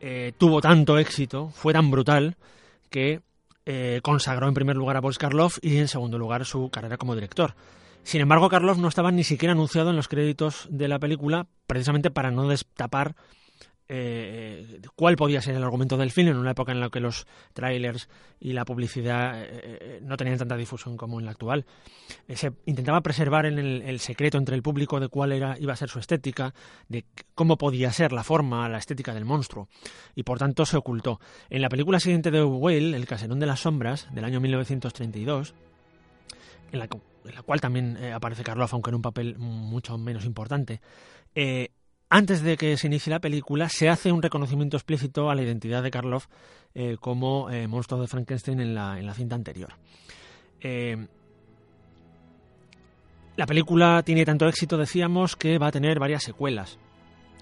eh, 0.00 0.32
tuvo 0.36 0.60
tanto 0.60 0.98
éxito, 0.98 1.50
fue 1.54 1.72
tan 1.72 1.90
brutal, 1.90 2.36
que 2.90 3.20
consagró 4.02 4.48
en 4.48 4.54
primer 4.54 4.74
lugar 4.74 4.96
a 4.96 5.00
Boris 5.00 5.16
Karloff 5.16 5.58
y 5.62 5.76
en 5.76 5.86
segundo 5.86 6.18
lugar 6.18 6.44
su 6.44 6.70
carrera 6.70 6.96
como 6.96 7.14
director. 7.14 7.54
Sin 8.02 8.20
embargo, 8.20 8.48
Karloff 8.48 8.78
no 8.78 8.88
estaba 8.88 9.12
ni 9.12 9.22
siquiera 9.22 9.52
anunciado 9.52 9.90
en 9.90 9.96
los 9.96 10.08
créditos 10.08 10.66
de 10.70 10.88
la 10.88 10.98
película, 10.98 11.46
precisamente 11.68 12.10
para 12.10 12.32
no 12.32 12.48
destapar 12.48 13.14
eh, 13.92 14.80
cuál 14.94 15.16
podía 15.16 15.42
ser 15.42 15.56
el 15.56 15.64
argumento 15.64 15.96
del 15.96 16.12
film 16.12 16.28
en 16.28 16.36
una 16.36 16.52
época 16.52 16.70
en 16.70 16.78
la 16.78 16.90
que 16.90 17.00
los 17.00 17.26
trailers 17.54 18.08
y 18.38 18.52
la 18.52 18.64
publicidad 18.64 19.42
eh, 19.42 19.48
eh, 19.52 20.00
no 20.00 20.16
tenían 20.16 20.38
tanta 20.38 20.56
difusión 20.56 20.96
como 20.96 21.18
en 21.18 21.24
la 21.24 21.32
actual. 21.32 21.66
se 22.32 22.52
intentaba 22.66 23.00
preservar 23.00 23.46
en 23.46 23.58
el, 23.58 23.98
secreto 23.98 24.38
entre 24.38 24.54
el 24.54 24.62
público 24.62 25.00
de 25.00 25.08
cuál 25.08 25.32
era, 25.32 25.58
iba 25.58 25.72
a 25.72 25.76
ser 25.76 25.88
su 25.88 25.98
estética, 25.98 26.54
de 26.88 27.04
cómo 27.34 27.58
podía 27.58 27.90
ser 27.90 28.12
la 28.12 28.22
forma, 28.22 28.68
la 28.68 28.78
estética 28.78 29.12
del 29.12 29.24
monstruo, 29.24 29.68
y 30.14 30.22
por 30.22 30.38
tanto 30.38 30.64
se 30.66 30.76
ocultó. 30.76 31.18
En 31.48 31.60
la 31.60 31.68
película 31.68 31.98
siguiente 31.98 32.30
de 32.30 32.44
Whale, 32.44 32.94
El 32.96 33.06
Caserón 33.08 33.40
de 33.40 33.46
las 33.46 33.58
Sombras, 33.58 34.06
del 34.14 34.24
año 34.24 34.38
1932, 34.38 35.52
en 36.70 36.78
la, 36.78 36.86
cual 37.44 37.60
también 37.60 37.96
aparece 38.14 38.44
Karloff, 38.44 38.72
aunque 38.72 38.90
en 38.90 38.94
un 38.94 39.02
papel 39.02 39.36
mucho 39.36 39.98
menos 39.98 40.24
importante, 40.26 40.80
antes 42.10 42.42
de 42.42 42.56
que 42.56 42.76
se 42.76 42.88
inicie 42.88 43.10
la 43.10 43.20
película, 43.20 43.68
se 43.68 43.88
hace 43.88 44.10
un 44.10 44.20
reconocimiento 44.20 44.76
explícito 44.76 45.30
a 45.30 45.34
la 45.36 45.42
identidad 45.42 45.82
de 45.82 45.92
Karloff 45.92 46.26
eh, 46.74 46.96
como 47.00 47.48
eh, 47.50 47.68
monstruo 47.68 48.00
de 48.00 48.08
Frankenstein 48.08 48.60
en 48.60 48.74
la, 48.74 49.14
cinta 49.14 49.36
anterior. 49.36 49.74
Eh, 50.60 51.06
la 53.36 53.46
película 53.46 54.02
tiene 54.04 54.24
tanto 54.24 54.48
éxito, 54.48 54.76
decíamos, 54.76 55.36
que 55.36 55.58
va 55.58 55.68
a 55.68 55.72
tener 55.72 56.00
varias 56.00 56.24
secuelas. 56.24 56.78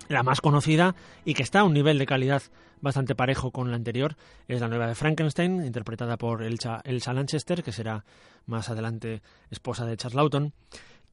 La 0.09 0.23
más 0.23 0.43
conocida 0.43 0.95
y 1.25 1.33
que 1.33 1.43
está 1.43 1.61
a 1.61 1.65
un 1.65 1.73
nivel 1.73 1.99
de 1.99 2.07
calidad 2.07 2.43
bastante 2.81 3.15
parejo 3.15 3.51
con 3.51 3.71
la 3.71 3.77
anterior 3.77 4.17
es 4.49 4.61
la 4.61 4.69
nueva 4.69 4.87
de 4.87 4.95
Frankenstein, 4.95 5.65
interpretada 5.65 6.17
por 6.19 6.43
Elsa, 6.43 6.83
Elsa 6.85 7.15
Lanchester, 7.15 7.63
que 7.63 7.73
será 7.73 8.05
más 8.47 8.69
adelante 8.69 9.23
esposa 9.51 9.87
de 9.87 9.97
Charles 9.97 10.17
Lawton. 10.17 10.53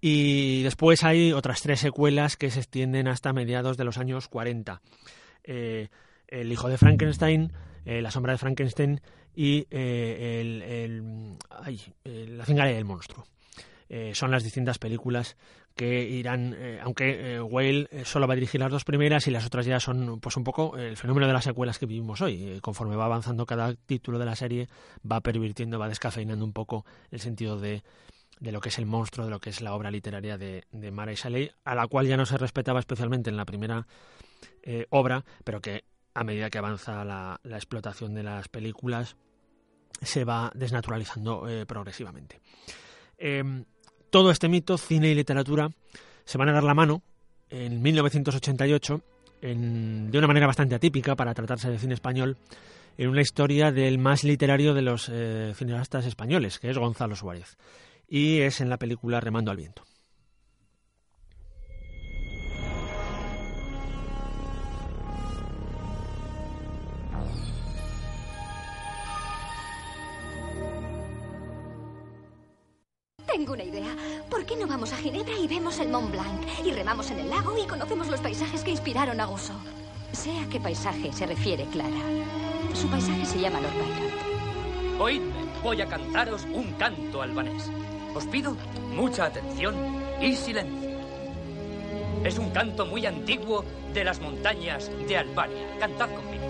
Y 0.08 0.62
después 0.62 1.04
hay 1.04 1.34
otras 1.34 1.64
tres 1.64 1.80
secuelas 1.80 2.38
que 2.38 2.52
se 2.52 2.60
extienden 2.60 3.08
hasta 3.08 3.34
mediados 3.34 3.76
de 3.76 3.86
los 3.86 3.98
años 3.98 4.28
40. 4.28 4.80
Eh, 5.44 5.90
el 6.28 6.52
hijo 6.52 6.70
de 6.70 6.78
Frankenstein, 6.78 7.52
eh, 7.86 8.04
La 8.04 8.12
sombra 8.12 8.34
de 8.34 8.38
Frankenstein 8.38 9.02
y 9.34 9.66
eh, 9.72 10.84
el, 10.86 11.40
La 12.38 12.46
cingarea 12.46 12.76
del 12.76 12.86
monstruo. 12.86 13.26
son 14.14 14.30
las 14.30 14.44
distintas 14.44 14.78
películas 14.78 15.38
que 15.76 16.08
irán, 16.08 16.56
aunque 16.84 17.42
Whale 17.42 17.90
solo 18.06 18.28
va 18.28 18.34
a 18.34 18.36
dirigir 18.36 18.62
las 18.62 18.72
dos 18.72 18.86
primeras 18.86 19.26
y 19.26 19.32
las 19.32 19.48
otras 19.48 19.66
ya 19.66 19.80
son 19.80 20.20
pues 20.20 20.38
un 20.38 20.44
poco 20.44 20.78
el 20.78 20.98
fenómeno 20.98 21.26
de 21.26 21.34
las 21.34 21.46
secuelas 21.46 21.80
que 21.80 21.88
vivimos 21.88 22.22
hoy. 22.22 22.60
conforme 22.62 22.96
va 22.96 23.06
avanzando 23.06 23.48
cada 23.48 23.74
título 23.74 24.20
de 24.20 24.26
la 24.26 24.36
serie, 24.36 24.70
va 25.12 25.22
pervirtiendo, 25.22 25.80
va 25.80 25.90
descafeinando 25.90 26.46
un 26.46 26.54
poco 26.54 26.86
el 27.10 27.20
sentido 27.20 27.60
de, 27.60 27.82
de 28.40 28.52
lo 28.52 28.60
que 28.62 28.70
es 28.70 28.78
el 28.78 28.86
monstruo, 28.86 29.26
de 29.26 29.32
lo 29.32 29.40
que 29.40 29.50
es 29.50 29.62
la 29.62 29.74
obra 29.74 29.92
literaria 29.92 30.38
de, 30.38 30.66
de 30.72 30.92
Mara 30.92 31.14
Shelley, 31.14 31.52
a 31.64 31.76
la 31.76 31.88
cual 31.88 32.08
ya 32.08 32.18
no 32.18 32.26
se 32.26 32.38
respetaba 32.38 32.80
especialmente 32.80 33.30
en 33.30 33.38
la 33.38 33.46
primera 33.46 33.88
eh, 34.64 34.88
obra, 34.90 35.24
pero 35.44 35.62
que 35.62 35.84
a 36.14 36.24
medida 36.24 36.50
que 36.50 36.58
avanza 36.58 37.04
la, 37.04 37.40
explotación 37.44 38.14
de 38.14 38.24
las 38.24 38.48
películas 38.48 39.16
se 40.02 40.24
va 40.24 40.52
desnaturalizando 40.56 41.48
eh, 41.48 41.66
progresivamente. 41.66 42.42
Em, 43.18 43.66
todo 44.10 44.32
este 44.32 44.50
mito, 44.50 44.78
cine 44.78 45.10
y 45.10 45.16
literatura, 45.16 45.70
se 46.24 46.38
van 46.38 46.50
a 46.50 46.54
dar 46.54 46.64
la 46.64 46.74
mano 46.74 47.04
en 47.50 47.82
1988 47.82 49.02
de 49.42 50.18
una 50.18 50.28
manera 50.28 50.48
bastante 50.48 50.74
atípica 50.74 51.16
para 51.16 51.36
tratarse 51.36 51.70
de 51.70 51.78
cine 51.78 51.94
español, 51.94 52.38
en 52.98 53.10
una 53.10 53.22
historia 53.22 53.72
del 53.72 54.00
más 54.00 54.24
literario 54.24 54.74
de 54.74 54.82
los 54.82 55.10
eh, 55.12 55.54
cineastas 55.56 56.08
españoles, 56.08 56.58
que 56.58 56.72
es 56.72 56.78
Gonzalo 56.78 57.16
Suárez 57.16 57.58
y 58.08 58.40
es 58.42 58.62
en 58.62 58.70
la 58.70 58.78
película 58.78 59.20
Remando 59.20 59.52
al 59.52 59.58
viento. 59.58 59.84
Tengo 73.28 73.54
una 73.54 73.64
idea. 73.64 73.96
¿Por 74.30 74.46
qué 74.46 74.56
no 74.56 74.66
vamos 74.66 74.94
a 74.94 74.96
Ginebra 74.98 75.38
y 75.38 75.48
vemos 75.48 75.80
el 75.80 75.90
Mont 75.90 76.10
Blanc? 76.10 76.42
Y 76.64 76.72
remamos 76.72 77.12
en 77.12 77.20
el 77.20 77.30
lago 77.30 77.58
y 77.62 77.68
conocemos 77.68 78.08
los 78.08 78.22
paisajes 78.22 78.64
que 78.64 78.72
inspiraron 78.72 79.20
a 79.20 79.26
Gusso. 79.26 79.54
Sé 80.14 80.32
a 80.40 80.48
qué 80.48 80.60
paisaje 80.60 81.12
se 81.12 81.26
refiere 81.26 81.66
Clara. 81.66 82.00
Su 82.74 82.88
paisaje 82.88 83.26
se 83.26 83.42
llama 83.42 83.60
Lord 83.60 83.74
Byron. 83.74 85.02
Oídme, 85.02 85.34
voy 85.62 85.82
a 85.82 85.88
cantaros 85.88 86.46
un 86.54 86.72
canto 86.74 87.22
albanés. 87.22 87.70
Os 88.16 88.26
pido 88.26 88.56
mucha 88.94 89.26
atención 89.26 89.76
y 90.22 90.36
silencio. 90.36 90.90
Es 92.24 92.40
un 92.40 92.50
canto 92.52 92.86
muy 92.86 93.06
antiguo 93.06 93.66
de 93.94 94.04
las 94.06 94.20
montañas 94.22 94.90
de 95.08 95.18
Albania. 95.18 95.68
Cantad 95.80 96.10
conmigo. 96.10 96.46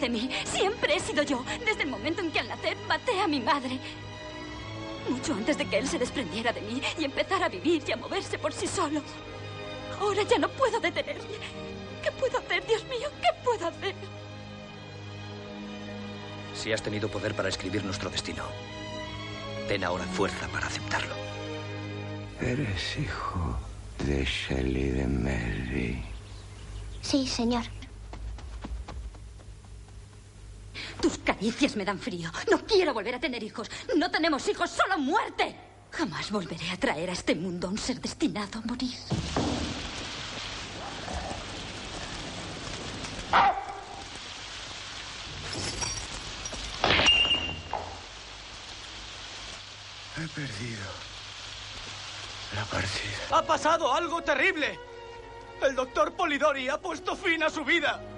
De 0.00 0.08
mí. 0.08 0.30
Siempre 0.44 0.96
he 0.96 1.00
sido 1.00 1.22
yo, 1.22 1.44
desde 1.64 1.82
el 1.82 1.90
momento 1.90 2.20
en 2.20 2.32
que 2.32 2.40
al 2.40 2.48
nacer 2.48 2.76
maté 2.88 3.20
a 3.20 3.28
mi 3.28 3.40
madre. 3.40 3.78
Mucho 5.08 5.34
antes 5.34 5.56
de 5.58 5.66
que 5.66 5.78
él 5.78 5.88
se 5.88 5.98
desprendiera 5.98 6.52
de 6.52 6.60
mí 6.62 6.80
y 6.98 7.04
empezara 7.04 7.46
a 7.46 7.48
vivir 7.48 7.82
y 7.86 7.92
a 7.92 7.96
moverse 7.96 8.38
por 8.38 8.52
sí 8.52 8.66
solo. 8.66 9.02
Ahora 10.00 10.22
ya 10.22 10.38
no 10.38 10.48
puedo 10.48 10.80
detenerle. 10.80 11.38
¿Qué 12.02 12.10
puedo 12.12 12.38
hacer, 12.38 12.66
Dios 12.66 12.84
mío? 12.84 13.08
¿Qué 13.20 13.28
puedo 13.44 13.68
hacer? 13.68 13.94
Si 16.54 16.72
has 16.72 16.82
tenido 16.82 17.08
poder 17.08 17.34
para 17.34 17.48
escribir 17.48 17.84
nuestro 17.84 18.10
destino, 18.10 18.44
ten 19.68 19.84
ahora 19.84 20.04
fuerza 20.04 20.48
para 20.48 20.66
aceptarlo. 20.66 21.14
Eres 22.40 22.98
hijo 22.98 23.58
de 23.98 24.24
Shelley 24.24 24.90
de 24.90 25.06
Mary. 25.06 26.02
Sí, 27.02 27.26
señor. 27.26 27.64
Caricias 31.40 31.74
me 31.74 31.86
dan 31.86 31.98
frío. 31.98 32.30
No 32.50 32.58
quiero 32.66 32.92
volver 32.92 33.14
a 33.14 33.20
tener 33.20 33.42
hijos. 33.42 33.70
No 33.96 34.10
tenemos 34.10 34.46
hijos, 34.46 34.70
solo 34.70 34.98
muerte. 34.98 35.56
Jamás 35.90 36.30
volveré 36.30 36.70
a 36.70 36.76
traer 36.76 37.08
a 37.08 37.14
este 37.14 37.34
mundo 37.34 37.66
a 37.66 37.70
un 37.70 37.78
ser 37.78 37.98
destinado 37.98 38.58
a 38.58 38.62
morir. 38.62 38.94
He 50.18 50.28
perdido 50.28 50.90
la 52.54 52.64
partida. 52.64 53.38
Ha 53.38 53.42
pasado 53.46 53.94
algo 53.94 54.22
terrible. 54.22 54.78
El 55.62 55.74
doctor 55.74 56.12
Polidori 56.12 56.68
ha 56.68 56.78
puesto 56.78 57.16
fin 57.16 57.42
a 57.42 57.48
su 57.48 57.64
vida. 57.64 58.09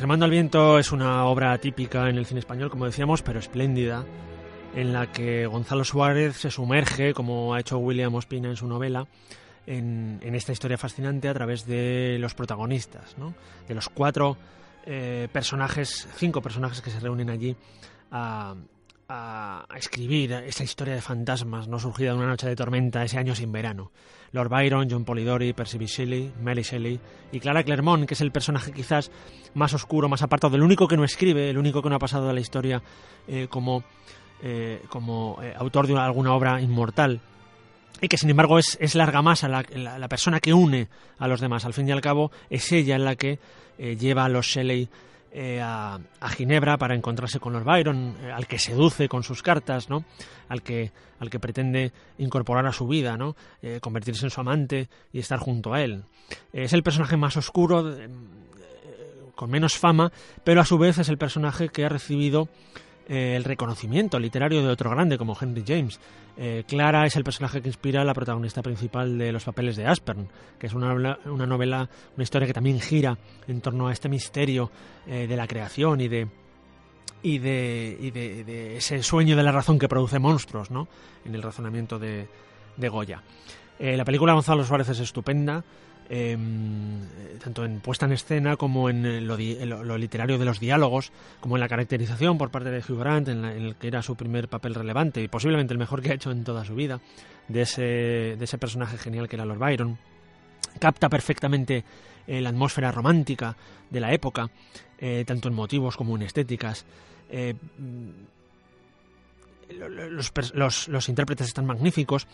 Remando 0.00 0.26
al 0.26 0.30
viento 0.30 0.78
es 0.78 0.92
una 0.92 1.24
obra 1.24 1.58
típica 1.58 2.08
en 2.08 2.18
el 2.18 2.24
cine 2.24 2.38
español, 2.38 2.70
como 2.70 2.84
decíamos, 2.84 3.22
pero 3.22 3.40
espléndida, 3.40 4.04
en 4.76 4.92
la 4.92 5.10
que 5.10 5.46
Gonzalo 5.46 5.82
Suárez 5.82 6.36
se 6.36 6.52
sumerge, 6.52 7.12
como 7.12 7.52
ha 7.52 7.58
hecho 7.58 7.78
William 7.78 8.14
Ospina 8.14 8.48
en 8.48 8.54
su 8.54 8.68
novela, 8.68 9.08
en, 9.66 10.20
esta 10.22 10.52
historia 10.52 10.78
fascinante 10.78 11.28
a 11.28 11.34
través 11.34 11.66
de 11.66 12.16
los 12.20 12.34
protagonistas, 12.34 13.16
de 13.66 13.74
los 13.74 13.88
cuatro 13.88 14.36
eh, 14.86 15.26
personajes, 15.32 16.08
cinco 16.14 16.40
personajes 16.42 16.80
que 16.80 16.90
se 16.90 17.00
reúnen 17.00 17.28
allí 17.28 17.56
a, 18.12 18.54
a, 19.08 19.64
escribir 19.74 20.32
esa 20.32 20.64
historia 20.64 20.94
de 20.94 21.00
fantasmas 21.00 21.66
no 21.66 21.78
surgida 21.78 22.10
de 22.10 22.18
una 22.18 22.26
noche 22.26 22.46
de 22.46 22.54
tormenta 22.54 23.02
ese 23.02 23.18
año 23.18 23.34
sin 23.34 23.50
verano. 23.50 23.90
Lord 24.32 24.50
Byron, 24.50 24.88
John 24.90 25.06
Polidori, 25.06 25.54
Percy 25.54 25.78
Shelley, 25.78 26.32
Mary 26.42 26.62
Shelley 26.62 27.00
y 27.32 27.40
Clara 27.40 27.64
Clermont, 27.64 28.06
que 28.06 28.12
es 28.12 28.20
el 28.20 28.30
personaje 28.30 28.70
quizás 28.72 29.10
más 29.54 29.72
oscuro, 29.72 30.10
más 30.10 30.22
apartado, 30.22 30.56
el 30.56 30.62
único 30.62 30.86
que 30.86 30.98
no 30.98 31.04
escribe, 31.04 31.48
el 31.48 31.56
único 31.56 31.80
que 31.80 31.88
no 31.88 31.96
ha 31.96 31.98
pasado 31.98 32.28
de 32.28 32.34
la 32.34 32.40
historia 32.40 32.82
eh, 33.26 33.46
como, 33.48 33.82
eh, 34.42 34.82
como 34.90 35.38
eh, 35.42 35.54
autor 35.56 35.86
de 35.86 35.96
alguna 35.98 36.34
obra 36.34 36.60
inmortal 36.60 37.20
y 38.02 38.08
que 38.08 38.18
sin 38.18 38.28
embargo 38.28 38.58
es, 38.58 38.76
es 38.78 38.94
larga 38.94 39.22
más 39.22 39.42
la, 39.44 39.64
la, 39.74 40.08
persona 40.08 40.38
que 40.38 40.52
une 40.52 40.88
a 41.18 41.26
los 41.26 41.40
demás. 41.40 41.64
Al 41.64 41.72
fin 41.72 41.88
y 41.88 41.92
al 41.92 42.02
cabo 42.02 42.30
es 42.50 42.70
ella 42.72 42.98
la 42.98 43.16
que 43.16 43.38
lleva 43.78 44.24
a 44.24 44.28
los 44.28 44.46
Shelley 44.46 44.88
eh, 45.30 45.60
a, 45.62 45.98
Ginebra 46.30 46.78
para 46.78 46.94
encontrarse 46.94 47.38
con 47.38 47.52
Lord 47.52 47.64
Byron, 47.64 48.16
eh, 48.22 48.32
al 48.32 48.46
que 48.46 48.58
seduce 48.58 49.08
con 49.08 49.22
sus 49.22 49.42
cartas, 49.42 49.90
¿no? 49.90 50.04
al, 50.48 50.62
que, 50.62 50.92
al 51.20 51.28
que 51.28 51.38
pretende 51.38 51.92
incorporar 52.18 52.66
a 52.66 52.72
su 52.72 52.86
vida, 52.86 53.16
¿no? 53.16 53.36
Eh, 53.60 53.78
convertirse 53.80 54.24
en 54.24 54.30
su 54.30 54.40
amante 54.40 54.88
y 55.12 55.18
estar 55.18 55.38
junto 55.38 55.74
a 55.74 55.82
él. 55.82 56.04
es 56.52 56.72
el 56.72 56.82
personaje 56.82 57.16
más 57.16 57.36
oscuro, 57.36 57.94
con 59.34 59.50
menos 59.50 59.76
fama, 59.76 60.10
pero 60.44 60.60
a 60.60 60.64
su 60.64 60.78
vez 60.78 60.98
es 60.98 61.08
el 61.08 61.18
personaje 61.18 61.68
que 61.68 61.84
ha 61.84 61.88
recibido 61.88 62.48
el 63.08 63.44
reconocimiento 63.44 64.18
literario 64.18 64.62
de 64.62 64.68
otro 64.68 64.90
grande 64.90 65.16
como 65.16 65.36
Henry 65.40 65.64
James. 65.66 65.98
Eh, 66.36 66.64
Clara 66.68 67.06
es 67.06 67.16
el 67.16 67.24
personaje 67.24 67.62
que 67.62 67.68
inspira 67.68 68.02
a 68.02 68.04
la 68.04 68.14
protagonista 68.14 68.62
principal 68.62 69.16
de 69.18 69.32
Los 69.32 69.44
papeles 69.44 69.76
de 69.76 69.86
Aspern, 69.86 70.28
que 70.58 70.66
es 70.66 70.74
una, 70.74 71.18
una 71.24 71.46
novela, 71.46 71.88
una 72.14 72.22
historia 72.22 72.46
que 72.46 72.54
también 72.54 72.80
gira 72.80 73.16
en 73.46 73.60
torno 73.60 73.88
a 73.88 73.92
este 73.92 74.08
misterio 74.08 74.70
eh, 75.06 75.26
de 75.26 75.36
la 75.36 75.46
creación 75.46 76.00
y 76.00 76.08
de 76.08 76.28
y 77.20 77.38
de, 77.38 78.12
de, 78.46 78.76
ese 78.76 79.02
sueño 79.02 79.36
de 79.36 79.42
la 79.42 79.50
razón 79.50 79.76
que 79.76 79.88
produce 79.88 80.20
monstruos, 80.20 80.70
¿no? 80.70 80.86
En 81.24 81.34
el 81.34 81.42
razonamiento 81.42 81.98
de, 81.98 82.28
de 82.76 82.88
Goya. 82.88 83.22
Eh, 83.78 83.96
la 83.96 84.04
película 84.04 84.34
Gonzalo 84.34 84.64
Suárez 84.64 84.88
es 84.88 85.00
estupenda, 85.00 85.64
em, 86.08 87.00
tanto 87.42 87.64
en 87.64 87.80
puesta 87.80 88.06
en 88.06 88.12
escena 88.12 88.56
como 88.56 88.90
en 88.90 89.26
lo, 89.26 89.36
literario 89.98 90.38
de 90.38 90.44
los 90.44 90.60
diálogos, 90.60 91.12
como 91.40 91.56
en 91.56 91.60
la 91.60 91.68
caracterización 91.68 92.38
por 92.38 92.50
parte 92.50 92.70
de 92.70 92.78
Hugh 92.78 92.98
Grant, 92.98 93.28
en, 93.28 93.44
el 93.44 93.76
que 93.76 93.88
era 93.88 94.02
su 94.02 94.16
primer 94.16 94.48
papel 94.48 94.74
relevante 94.74 95.22
y 95.22 95.28
posiblemente 95.28 95.72
el 95.72 95.78
mejor 95.78 96.02
que 96.02 96.10
ha 96.10 96.14
hecho 96.14 96.30
en 96.30 96.44
toda 96.44 96.64
su 96.64 96.74
vida, 96.74 97.00
de 97.48 97.62
ese, 97.62 97.82
de 97.82 98.44
ese 98.44 98.58
personaje 98.58 98.98
genial 98.98 99.28
que 99.28 99.36
era 99.36 99.44
Lord 99.44 99.58
Byron. 99.58 99.98
Capta 100.78 101.08
perfectamente 101.08 101.84
eh, 102.26 102.42
la 102.42 102.50
atmósfera 102.50 102.92
romántica 102.92 103.56
de 103.88 104.00
la 104.00 104.12
época, 104.12 104.50
eh, 104.98 105.24
tanto 105.26 105.48
en 105.48 105.54
motivos 105.54 105.96
como 105.96 106.14
en 106.14 106.22
estéticas. 106.22 106.84
Eh, 107.30 107.54
los, 109.70 111.08
intérpretes 111.08 111.48
están 111.48 111.64
magníficos. 111.64 112.26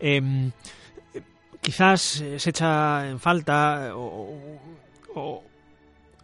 Em, 0.00 0.50
quizás 1.62 2.22
se 2.36 2.50
echa 2.50 3.08
en 3.08 3.18
falta 3.18 3.92
o, 3.94 5.42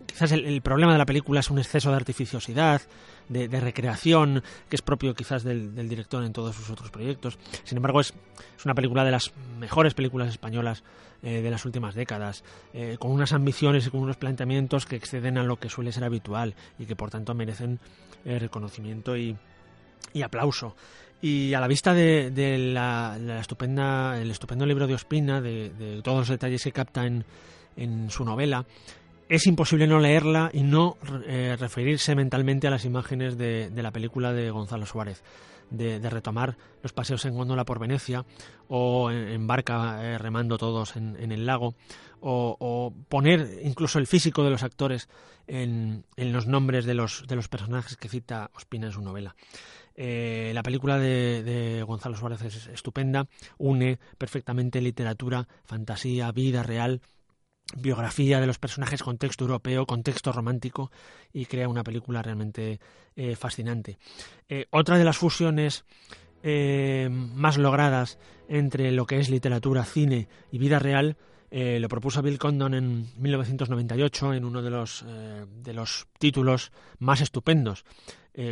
quizás 0.05 0.33
el, 0.33 0.61
problema 0.61 0.93
de 0.93 0.99
la 0.99 1.07
película 1.07 1.41
es 1.41 1.51
un 1.51 1.59
exceso 1.59 1.91
de 1.91 1.97
artificiosidad, 1.97 2.83
de, 3.31 3.61
recreación, 3.61 4.43
que 4.69 4.77
es 4.77 4.83
propio 4.83 5.15
quizás 5.15 5.45
del, 5.45 5.89
director 5.89 6.23
en 6.25 6.33
todos 6.35 6.55
sus 6.57 6.69
otros 6.69 6.91
proyectos. 6.91 7.39
Sin 7.65 7.77
embargo, 7.77 8.01
es, 8.01 8.13
es 8.57 8.65
una 8.65 8.75
película 8.75 9.05
de 9.05 9.13
las 9.13 9.33
mejores 9.59 9.95
películas 9.95 10.29
españolas 10.29 10.83
eh, 11.21 11.43
de 11.43 11.51
las 11.51 11.65
últimas 11.65 11.97
décadas, 11.97 12.45
eh, 12.73 12.97
con 12.97 13.11
unas 13.11 13.33
ambiciones 13.33 13.85
y 13.85 13.91
con 13.91 14.01
unos 14.01 14.17
planteamientos 14.17 14.87
que 14.87 14.95
exceden 14.95 15.37
a 15.37 15.43
lo 15.43 15.57
que 15.57 15.69
suele 15.69 15.91
ser 15.91 16.05
habitual 16.05 16.55
y 16.79 16.87
que 16.87 16.95
por 16.95 17.11
tanto 17.11 17.35
merecen 17.35 17.81
eh, 18.25 18.39
reconocimiento 18.39 19.17
y, 19.17 19.37
aplauso. 20.23 20.77
Y 21.21 21.53
a 21.55 21.61
la 21.61 21.67
vista 21.67 21.95
de, 21.95 22.59
la, 22.73 23.19
estupenda, 23.41 24.21
el 24.21 24.31
estupendo 24.31 24.65
libro 24.65 24.87
de 24.87 24.95
Ospina, 24.95 25.41
de, 25.41 26.01
todos 26.05 26.19
los 26.19 26.29
detalles 26.29 26.63
que 26.63 26.73
capta 26.73 27.07
en, 27.07 27.25
en 27.77 28.11
su 28.11 28.25
novela, 28.25 28.65
es 29.29 29.47
imposible 29.47 29.87
no 29.87 29.99
leerla 29.99 30.51
y 30.53 30.63
no 30.63 30.97
eh, 31.27 31.57
referirse 31.59 32.15
mentalmente 32.15 32.67
a 32.67 32.71
las 32.71 32.85
imágenes 32.85 33.37
de, 33.37 33.71
la 33.75 33.91
película 33.91 34.33
de 34.33 34.51
Gonzalo 34.51 34.87
Suárez, 34.87 35.23
de, 35.71 35.99
retomar 36.09 36.57
los 36.83 36.93
paseos 36.93 37.25
en 37.27 37.35
góndola 37.35 37.65
por 37.65 37.79
Venecia 37.79 38.25
o 38.69 39.11
en, 39.11 39.47
barca 39.47 40.03
eh, 40.03 40.19
remando 40.19 40.57
todos 40.57 40.97
en, 40.97 41.31
el 41.31 41.45
lago, 41.45 41.75
o, 42.21 42.93
poner 43.09 43.61
incluso 43.63 43.99
el 43.99 44.07
físico 44.07 44.43
de 44.45 44.51
los 44.51 44.63
actores 44.63 45.09
en, 45.47 46.05
los 46.17 46.47
nombres 46.47 46.87
de 46.87 46.95
los, 46.95 47.27
de 47.27 47.37
los 47.37 47.49
personajes 47.49 47.97
que 47.97 48.09
cita 48.09 48.51
Ospina 48.55 48.87
en 48.87 48.93
su 48.93 49.03
novela. 49.03 49.37
Eh, 50.01 50.53
la 50.55 50.63
película 50.63 50.97
de, 50.97 51.83
Gonzalo 51.85 52.17
Suárez 52.17 52.43
es 52.43 52.69
estupenda, 52.69 53.27
une 53.59 53.99
perfectamente 54.17 54.81
literatura, 54.81 55.49
fantasía, 55.65 56.31
vida 56.31 56.63
real 56.63 57.03
biografía 57.77 58.41
de 58.41 58.47
los 58.47 58.59
personajes, 58.59 59.03
contexto 59.03 59.45
europeo, 59.45 59.85
contexto 59.85 60.33
romántico 60.33 60.91
y 61.35 61.45
crea 61.47 61.69
una 61.69 61.83
película 61.83 62.23
realmente 62.23 62.79
eh, 63.15 63.37
fascinante. 63.37 63.99
Eh, 64.49 64.67
otra 64.71 64.97
de 64.97 65.05
las 65.05 65.19
fusiones 65.19 65.85
más 66.41 67.59
logradas 67.59 68.19
entre 68.49 68.93
lo 68.93 69.05
que 69.05 69.19
es 69.19 69.29
literatura, 69.29 69.85
cine 69.85 70.29
y 70.53 70.59
vida 70.59 70.79
real 70.79 71.17
lo 71.51 71.89
propuso 71.89 72.23
Bill 72.23 72.39
Condon 72.39 72.75
en 72.75 73.07
1998 73.21 74.35
en 74.35 74.45
uno 74.45 74.63
de 74.63 74.71
los, 74.71 75.05
de 75.05 75.73
los 75.75 76.07
títulos 76.19 76.71
más 77.01 77.21
estupendos 77.21 77.85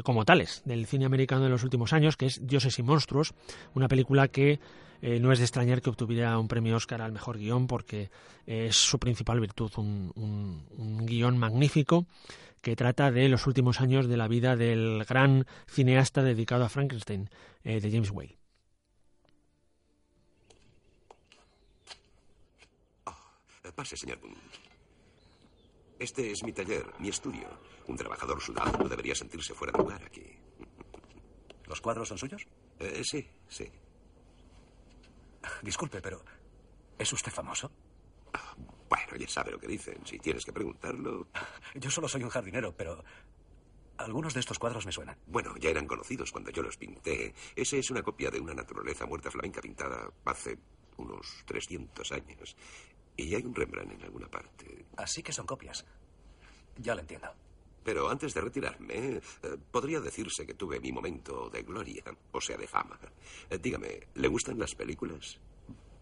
como 0.03 0.25
tales 0.25 0.62
del 0.64 0.87
cine 0.87 1.05
americano 1.05 1.44
de 1.44 1.51
los 1.51 1.62
últimos 1.62 1.92
años, 1.92 2.16
que 2.16 2.27
es 2.27 2.46
Dioses 2.46 2.79
y 2.79 2.83
Monstruos, 2.83 3.35
una 3.75 3.87
película 3.88 4.29
que 4.29 4.59
eh, 5.03 5.20
no 5.20 5.33
es 5.33 5.38
de 5.38 5.44
extrañar 5.44 5.83
que 5.83 5.90
obtuviera 5.90 6.38
un 6.38 6.49
premio 6.49 6.77
Oscar 6.77 7.03
al 7.03 7.12
mejor 7.12 7.38
guion 7.38 7.66
porque 7.66 8.11
es 8.46 8.77
su 8.77 8.99
principal 8.99 9.40
virtud, 9.40 9.70
un, 9.77 10.12
un, 10.16 11.07
guion 11.07 11.38
magnífico 11.38 12.07
que 12.62 12.77
trata 12.77 13.11
de 13.11 13.29
los 13.29 13.46
últimos 13.46 13.81
años 13.81 14.09
de 14.09 14.16
la 14.16 14.29
vida 14.29 14.57
del 14.57 15.05
gran 15.05 15.46
cineasta 15.68 16.22
dedicado 16.22 16.64
a 16.64 16.68
Frankenstein, 16.68 17.31
eh, 17.64 17.81
de 17.81 17.90
James 17.90 18.11
Whale. 18.11 18.37
Oh, 23.05 23.72
pase, 23.75 23.96
señor 23.96 24.18
Este 25.98 26.30
es 26.30 26.42
mi 26.44 26.52
taller, 26.52 26.87
mi 26.98 27.09
estudio. 27.09 27.48
Un 27.87 27.96
trabajador 27.96 28.40
sudado 28.40 28.78
no 28.78 28.88
debería 28.88 29.14
sentirse 29.14 29.54
fuera 29.54 29.72
de 29.72 29.78
lugar 29.78 30.04
aquí. 30.04 30.24
¿Los 31.66 31.80
cuadros 31.80 32.09
son 32.09 32.18
suyos? 32.18 32.46
Eh, 32.78 33.02
sí, 33.04 33.26
sí. 33.48 33.70
Disculpe, 35.62 36.00
pero 36.00 36.22
¿es 36.98 37.12
usted 37.12 37.32
famoso? 37.32 37.70
Bueno, 38.88 39.16
ya 39.16 39.28
sabe 39.28 39.52
lo 39.52 39.59
que 39.59 39.66
dicen. 39.66 40.04
Si 40.04 40.18
tienes 40.18 40.44
que 40.44 40.52
preguntarlo. 40.52 41.28
Yo 41.74 41.90
solo 41.90 42.09
soy 42.09 42.22
un 42.22 42.30
jardinero, 42.30 42.76
pero 42.76 43.02
algunos 43.98 44.35
de 44.35 44.40
estos 44.40 44.59
cuadros 44.59 44.87
me 44.87 44.92
suenan. 44.92 45.18
Bueno, 45.26 45.56
ya 45.56 45.70
eran 45.70 45.87
conocidos 45.87 46.30
cuando 46.30 46.50
yo 46.50 46.62
los 46.62 46.76
pinté. 46.76 47.35
Ese 47.54 47.78
es 47.78 47.90
una 47.90 48.02
copia 48.02 48.30
de 48.30 48.38
una 48.38 48.52
naturaleza 48.52 49.06
muerta 49.06 49.30
flamenca 49.30 49.61
pintada 49.62 50.11
hace 50.26 50.59
unos 50.98 51.42
300 51.46 52.12
años. 52.12 52.56
Y 53.16 53.35
hay 53.35 53.42
un 53.42 53.55
Rembrandt 53.55 53.92
en 53.92 54.02
alguna 54.02 54.29
parte. 54.29 54.87
Así 54.96 55.22
que 55.22 55.33
son 55.33 55.46
copias. 55.46 55.85
Ya 56.76 56.94
lo 56.94 57.00
entiendo. 57.00 57.29
Pero 57.83 58.11
antes 58.11 58.35
de 58.35 58.40
retirarme, 58.40 58.94
eh, 58.94 59.20
podría 59.70 60.00
decirse 60.00 60.44
que 60.44 60.55
tuve 60.55 60.81
mi 60.81 60.90
momento 60.90 61.48
de 61.48 61.62
gloria, 61.62 62.02
o 62.33 62.40
sea, 62.40 62.57
de 62.57 62.66
fama. 62.66 62.98
Eh, 63.48 63.59
dígame, 63.59 64.09
¿le 64.14 64.29
gustan 64.29 64.59
las 64.59 64.74
películas? 64.74 65.38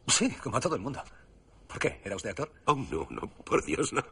Sí, 0.09 0.31
como 0.42 0.57
a 0.57 0.61
todo 0.61 0.77
el 0.77 0.81
mundo. 0.81 1.03
¿Por 1.68 1.79
qué? 1.79 2.00
¿Era 2.03 2.16
usted 2.16 2.31
actor? 2.31 2.50
Oh, 2.66 2.74
no, 2.74 3.07
no, 3.11 3.29
por 3.44 3.62
Dios, 3.64 3.92
no. 3.92 4.03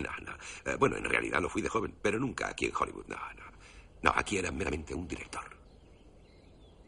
No, 0.00 0.10
no. 0.22 0.32
Eh, 0.64 0.76
bueno, 0.76 0.96
en 0.96 1.04
realidad 1.04 1.40
lo 1.40 1.48
fui 1.48 1.62
de 1.62 1.68
joven, 1.68 1.94
pero 2.02 2.18
nunca 2.18 2.48
aquí 2.48 2.66
en 2.66 2.72
Hollywood, 2.74 3.06
no, 3.06 3.16
no. 3.16 3.52
No, 4.02 4.12
aquí 4.16 4.38
era 4.38 4.50
meramente 4.50 4.94
un 4.94 5.06
director. 5.06 5.44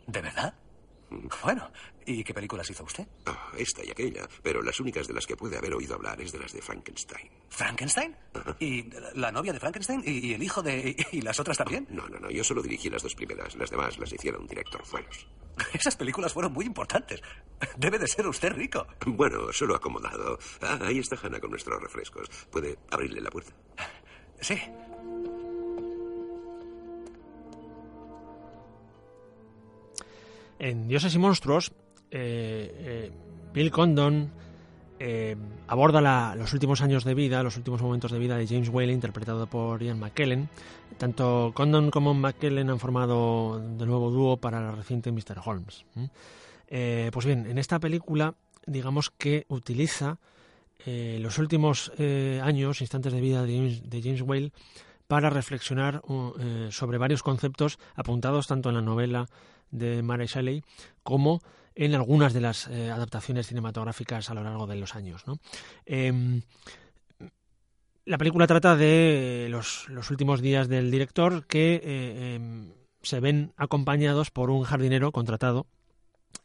¿De 0.07 0.21
verdad? 0.21 0.55
Bueno, 1.43 1.71
¿y 2.07 2.23
qué 2.25 2.35
películas 2.35 2.69
hizo 2.71 2.85
usted? 2.85 3.07
Ah, 3.27 3.51
esta 3.57 3.85
y 3.85 3.91
aquella, 3.91 4.29
pero 4.43 4.63
las 4.63 4.79
únicas 4.81 5.07
de 5.07 5.15
las 5.15 5.27
que 5.27 5.37
puede 5.37 5.57
haber 5.57 5.75
oído 5.75 5.95
hablar 5.95 6.21
es 6.21 6.33
de 6.33 6.39
las 6.39 6.53
de 6.53 6.61
Frankenstein. 6.63 7.31
¿Frankenstein? 7.49 8.17
¿Y 8.61 8.91
la 9.15 9.31
novia 9.31 9.53
de 9.53 9.61
Frankenstein? 9.61 10.03
¿Y 10.05 10.35
el 10.35 10.43
hijo 10.43 10.63
de... 10.63 10.97
y 11.13 11.21
las 11.23 11.39
otras 11.41 11.59
también? 11.59 11.87
No, 11.91 12.09
no, 12.09 12.19
no, 12.19 12.31
yo 12.31 12.43
solo 12.45 12.63
dirigí 12.63 12.91
las 12.91 13.03
dos 13.03 13.15
primeras, 13.15 13.55
las 13.57 13.71
demás 13.71 13.99
las 13.99 14.13
hicieron 14.13 14.47
director 14.47 14.85
fueros. 14.85 15.27
Esas 15.73 15.97
películas 15.97 16.33
fueron 16.33 16.53
muy 16.53 16.65
importantes. 16.67 17.21
Debe 17.77 17.99
de 17.99 18.09
ser 18.09 18.27
usted 18.27 18.53
rico. 18.53 18.87
Bueno, 19.07 19.53
solo 19.53 19.77
acomodado. 19.77 20.39
Ah, 20.61 20.79
ahí 20.83 20.99
está 20.99 21.17
Hannah 21.23 21.41
con 21.41 21.51
nuestros 21.51 21.81
refrescos. 21.81 22.29
¿Puede 22.51 22.79
abrirle 22.91 23.21
la 23.21 23.31
puerta? 23.31 23.53
Sí. 24.41 24.61
En 30.59 30.89
Dioses 30.89 31.15
y 31.15 31.19
Monstruos, 31.19 31.73
eh, 32.11 33.11
eh, 33.11 33.13
Bill 33.53 33.71
Condon 33.71 34.31
eh, 34.99 35.37
aborda 35.67 36.35
los 36.37 36.53
últimos 36.53 36.81
años 36.81 37.05
de 37.05 37.15
vida, 37.15 37.43
los 37.43 37.57
últimos 37.57 37.83
momentos 37.83 38.13
de 38.13 38.19
vida 38.19 38.37
de 38.37 38.47
James 38.47 38.69
Whale, 38.69 38.93
interpretado 38.93 39.47
por 39.47 39.83
Ian 39.83 39.99
McKellen. 39.99 40.49
Tanto 40.97 41.53
Condon 41.55 41.91
como 41.91 42.15
McKellen 42.15 42.71
han 42.71 42.79
formado 42.79 43.59
de 43.59 43.87
nuevo 43.87 44.11
dúo 44.11 44.37
para 44.37 44.61
la 44.61 44.73
reciente 44.73 45.11
Mr. 45.11 45.41
Holmes. 45.45 45.85
pues 46.69 47.27
bien, 47.27 47.47
en 47.47 47.59
esta 47.59 47.81
película, 47.81 48.35
digamos 48.67 49.11
que 49.11 49.47
utiliza 49.49 50.19
los 50.87 51.39
últimos 51.39 51.91
años, 52.43 52.81
instantes 52.81 53.13
de 53.13 53.21
vida 53.21 53.43
de 53.45 53.57
James, 53.57 53.91
de 53.91 54.03
James 54.03 54.23
Whale, 54.23 54.53
para 55.09 55.31
reflexionar 55.31 56.03
sobre 56.71 56.99
varios 56.99 57.25
conceptos 57.25 57.79
apuntados 57.97 58.47
tanto 58.47 58.69
en 58.69 58.77
la 58.77 58.83
novela 58.83 59.27
de 59.75 60.03
Mary 60.03 60.27
Shelley 60.27 60.63
como 61.03 61.41
en 61.75 61.95
algunas 61.95 62.33
de 62.33 62.41
las 62.41 62.69
eh, 62.69 62.91
adaptaciones 62.91 63.49
cinematográficas 63.49 64.31
a 64.31 64.35
lo 64.35 64.45
largo 64.45 64.67
de 64.67 64.77
los 64.77 64.95
años. 64.95 65.25
Em, 65.85 66.43
la 68.05 68.19
película 68.19 68.47
trata 68.47 68.77
de 68.77 69.49
los, 69.51 69.89
últimos 70.11 70.41
días 70.41 70.69
del 70.69 70.91
director 70.91 71.47
que 71.47 71.81
eh, 71.83 72.35
em, 72.37 72.73
se 73.03 73.21
ven 73.21 73.53
acompañados 73.57 74.31
por 74.31 74.51
un 74.51 74.63
jardinero 74.63 75.11
contratado 75.13 75.67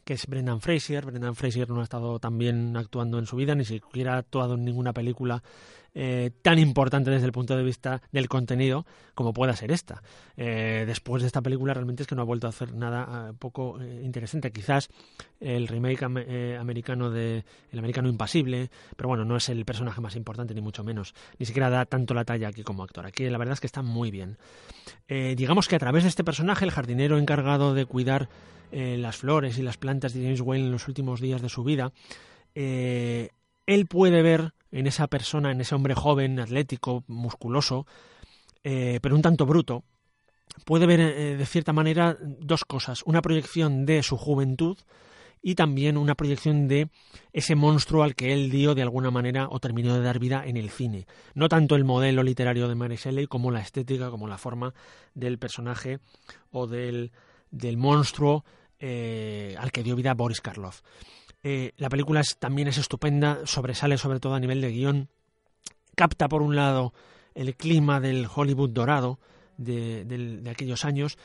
que 0.03 0.13
es 0.13 0.25
Brendan 0.27 0.61
Fraser. 0.61 1.05
Brendan 1.05 1.35
Fraser 1.35 1.69
no 1.69 1.81
ha 1.81 1.83
estado 1.83 2.19
tan 2.19 2.37
bien 2.37 2.75
actuando 2.75 3.19
en 3.19 3.25
su 3.25 3.35
vida, 3.35 3.55
ni 3.55 3.65
siquiera 3.65 4.15
ha 4.15 4.17
actuado 4.17 4.55
en 4.55 4.65
ninguna 4.65 4.93
película 4.93 5.43
eh, 5.93 6.31
tan 6.41 6.59
importante 6.59 7.09
desde 7.11 7.25
el 7.25 7.31
punto 7.31 7.55
de 7.55 7.63
vista 7.63 8.01
del 8.11 8.29
contenido 8.29 8.85
como 9.15 9.33
pueda 9.33 9.55
ser 9.55 9.71
esta. 9.71 10.01
Eh, 10.37 10.83
después 10.87 11.21
de 11.21 11.27
esta 11.27 11.41
película 11.41 11.73
realmente 11.73 12.03
es 12.03 12.07
que 12.07 12.15
no 12.15 12.21
ha 12.21 12.25
vuelto 12.25 12.47
a 12.47 12.51
hacer 12.51 12.73
nada 12.73 13.33
poco 13.37 13.79
interesante. 13.81 14.51
Quizás 14.51 14.89
el 15.39 15.67
remake 15.67 16.03
americano 16.03 17.09
de 17.09 17.43
El 17.71 17.79
americano 17.79 18.09
impasible, 18.09 18.69
pero 18.95 19.09
bueno, 19.09 19.25
no 19.25 19.35
es 19.35 19.49
el 19.49 19.65
personaje 19.65 20.01
más 20.01 20.15
importante 20.15 20.53
ni 20.53 20.61
mucho 20.61 20.83
menos. 20.83 21.13
Ni 21.37 21.45
siquiera 21.45 21.69
da 21.69 21.85
tanto 21.85 22.13
la 22.13 22.25
talla 22.25 22.49
aquí 22.49 22.63
como 22.63 22.83
actor. 22.83 23.05
Aquí 23.05 23.29
la 23.29 23.37
verdad 23.37 23.53
es 23.53 23.59
que 23.59 23.67
está 23.67 23.81
muy 23.81 24.11
bien. 24.11 24.37
digamos 25.07 25.67
que 25.67 25.75
a 25.75 25.79
través 25.79 26.03
de 26.03 26.09
este 26.09 26.23
personaje, 26.23 26.65
el 26.65 26.71
jardinero 26.71 27.17
encargado 27.17 27.73
de 27.73 27.85
cuidar 27.85 28.29
las 28.71 29.17
flores 29.17 29.57
y 29.57 29.63
las 29.63 29.77
plantas 29.77 30.13
de 30.13 30.23
James 30.23 30.41
Whale 30.41 30.65
en 30.65 30.71
los 30.71 30.87
últimos 30.87 31.19
días 31.19 31.41
de 31.41 31.49
su 31.49 31.63
vida, 31.63 31.91
eh, 32.55 33.29
él 33.69 33.85
puede 33.85 34.23
ver 34.23 34.53
en 34.71 34.87
esa 34.87 35.05
persona, 35.07 35.51
en 35.51 35.61
ese 35.61 35.75
hombre 35.75 35.93
joven, 35.93 36.39
atlético, 36.39 37.03
musculoso, 37.07 37.85
eh, 38.63 38.99
pero 39.01 39.15
un 39.15 39.21
tanto 39.21 39.45
bruto, 39.45 39.83
puede 40.65 40.87
ver 40.87 40.99
eh, 40.99 41.37
de 41.37 41.45
cierta 41.45 41.71
manera 41.71 42.17
dos 42.19 42.65
cosas. 42.65 43.03
Una 43.05 43.21
proyección 43.21 43.85
de 43.85 44.01
su 44.01 44.17
juventud 44.17 44.75
y 45.43 45.53
también 45.53 45.97
una 45.97 46.15
proyección 46.15 46.67
de 46.67 46.89
ese 47.31 47.53
monstruo 47.53 48.01
al 48.01 48.15
que 48.15 48.33
él 48.33 48.49
dio 48.49 48.73
de 48.73 48.81
alguna 48.81 49.11
manera 49.11 49.47
o 49.51 49.59
terminó 49.59 49.93
de 49.93 50.01
dar 50.01 50.17
vida 50.17 50.43
en 50.47 50.57
el 50.57 50.71
cine. 50.71 51.05
No 51.35 51.47
tanto 51.47 51.75
el 51.75 51.85
modelo 51.85 52.23
literario 52.23 52.67
de 52.67 52.75
Mary 52.75 52.95
Shelley 52.95 53.27
como 53.27 53.51
la 53.51 53.61
estética, 53.61 54.09
como 54.09 54.27
la 54.27 54.39
forma 54.39 54.73
del 55.13 55.37
personaje 55.37 55.99
o 56.49 56.65
del, 56.65 57.11
del 57.51 57.77
monstruo 57.77 58.43
al 58.81 59.71
que 59.71 59.83
dio 59.83 59.95
vida 59.95 60.13
Boris 60.15 60.41
Karloff. 60.41 60.81
Eh, 61.43 61.73
la 61.77 61.89
película 61.89 62.21
también 62.39 62.67
es 62.67 62.77
estupenda, 62.77 63.39
sobresale 63.45 63.97
sobre 63.97 64.19
todo 64.19 64.33
a 64.33 64.39
nivel 64.39 64.61
de 64.61 64.71
guion. 64.71 65.09
Capta, 65.95 66.27
por 66.27 66.41
un 66.41 66.55
lado, 66.55 66.93
el 67.35 67.55
clima 67.55 67.99
del 67.99 68.27
Hollywood 68.33 68.69
dorado 68.71 69.19
de, 69.57 70.41
aquellos 70.49 70.85
años, 70.85 71.17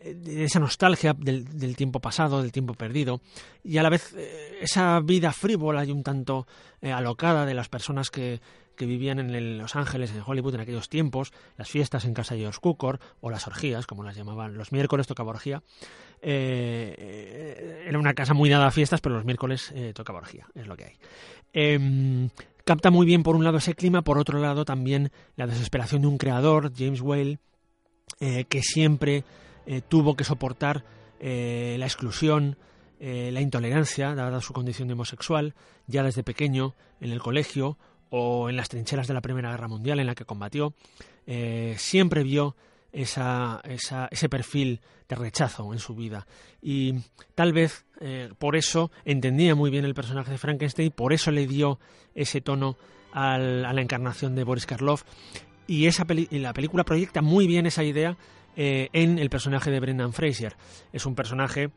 eh, 0.00 0.14
de 0.14 0.44
esa 0.44 0.60
nostalgia 0.60 1.14
del, 1.14 1.76
tiempo 1.76 2.00
pasado, 2.00 2.42
del 2.42 2.52
tiempo 2.52 2.74
perdido, 2.74 3.20
y 3.62 3.78
a 3.78 3.82
la 3.82 3.90
vez 3.90 4.14
eh, 4.16 4.58
esa 4.60 5.00
vida 5.00 5.32
frívola 5.32 5.84
y 5.84 5.90
un 5.90 6.02
tanto 6.02 6.46
alocada 6.82 7.46
de 7.46 7.54
las 7.54 7.68
personas 7.68 8.10
que, 8.10 8.40
que 8.76 8.86
vivían 8.86 9.18
en 9.18 9.58
Los 9.58 9.76
Ángeles, 9.76 10.10
en 10.10 10.22
Hollywood 10.24 10.54
en 10.54 10.60
aquellos 10.60 10.88
tiempos, 10.88 11.32
las 11.56 11.68
fiestas 11.68 12.04
en 12.04 12.14
casa 12.14 12.34
de 12.34 12.40
George 12.40 12.58
Cukor, 12.60 13.00
o 13.20 13.30
las 13.30 13.46
orgías, 13.46 13.86
como 13.86 14.02
las 14.02 14.16
llamaban, 14.16 14.56
los 14.56 14.72
miércoles 14.72 15.06
tocaba 15.06 15.30
orgía. 15.30 15.62
Eh, 16.22 17.84
era 17.86 17.98
una 17.98 18.14
casa 18.14 18.32
muy 18.32 18.48
dada 18.48 18.68
a 18.68 18.70
fiestas, 18.70 19.00
pero 19.00 19.16
los 19.16 19.24
miércoles 19.24 19.72
eh, 19.74 19.92
tocaba 19.94 20.20
orgía, 20.20 20.46
es 20.54 20.66
lo 20.66 20.76
que 20.76 20.84
hay. 20.84 20.96
Em, 21.52 22.30
capta 22.64 22.90
muy 22.90 23.04
bien, 23.04 23.22
por 23.22 23.36
un 23.36 23.44
lado, 23.44 23.58
ese 23.58 23.74
clima, 23.74 24.02
por 24.02 24.18
otro 24.18 24.38
lado, 24.38 24.64
también 24.64 25.10
la 25.36 25.46
desesperación 25.46 26.02
de 26.02 26.08
un 26.08 26.18
creador, 26.18 26.72
James 26.76 27.00
Whale, 27.00 27.38
eh, 28.20 28.44
que 28.44 28.62
siempre 28.62 29.24
tuvo 29.88 30.16
que 30.16 30.24
soportar 30.24 30.84
la 31.20 31.86
exclusión, 31.86 32.56
la 32.98 33.40
intolerancia, 33.40 34.12
dada 34.16 34.40
su 34.40 34.52
condición 34.52 34.88
de 34.88 34.94
homosexual, 34.94 35.54
ya 35.86 36.02
desde 36.02 36.24
pequeño, 36.24 36.74
en 37.00 37.12
el 37.12 37.20
colegio, 37.20 37.78
o 38.14 38.50
en 38.50 38.56
las 38.56 38.68
trincheras 38.68 39.08
de 39.08 39.14
la 39.14 39.22
Primera 39.22 39.50
Guerra 39.50 39.68
Mundial 39.68 39.98
en 39.98 40.06
la 40.06 40.14
que 40.14 40.26
combatió, 40.26 40.74
eh, 41.26 41.74
siempre 41.78 42.22
vio 42.22 42.56
esa, 42.92 43.60
ese 44.10 44.28
perfil 44.28 44.80
de 45.08 45.16
rechazo 45.16 45.72
en 45.72 45.78
su 45.78 45.94
vida. 45.94 46.26
Y 46.60 46.94
tal 47.34 47.52
vez 47.52 47.86
eh, 48.00 48.30
por 48.38 48.56
eso 48.56 48.90
entendía 49.04 49.54
muy 49.54 49.70
bien 49.70 49.84
el 49.84 49.94
personaje 49.94 50.30
de 50.30 50.38
Frankenstein, 50.38 50.90
por 50.90 51.12
eso 51.12 51.30
le 51.30 51.46
dio 51.46 51.78
ese 52.14 52.40
tono 52.40 52.76
a 53.12 53.36
la 53.38 53.80
encarnación 53.80 54.34
de 54.34 54.44
Boris 54.44 54.66
Karloff. 54.66 55.04
Y, 55.66 55.86
esa 55.86 56.04
la 56.30 56.52
película 56.52 56.84
proyecta 56.84 57.22
muy 57.22 57.46
bien 57.46 57.66
esa 57.66 57.84
idea 57.84 58.16
eh, 58.56 58.88
en 58.92 59.18
el 59.18 59.30
personaje 59.30 59.70
de 59.70 59.80
Brendan 59.80 60.12
Fraser. 60.12 60.56
Es 60.92 61.06
un 61.06 61.14
personaje 61.14 61.70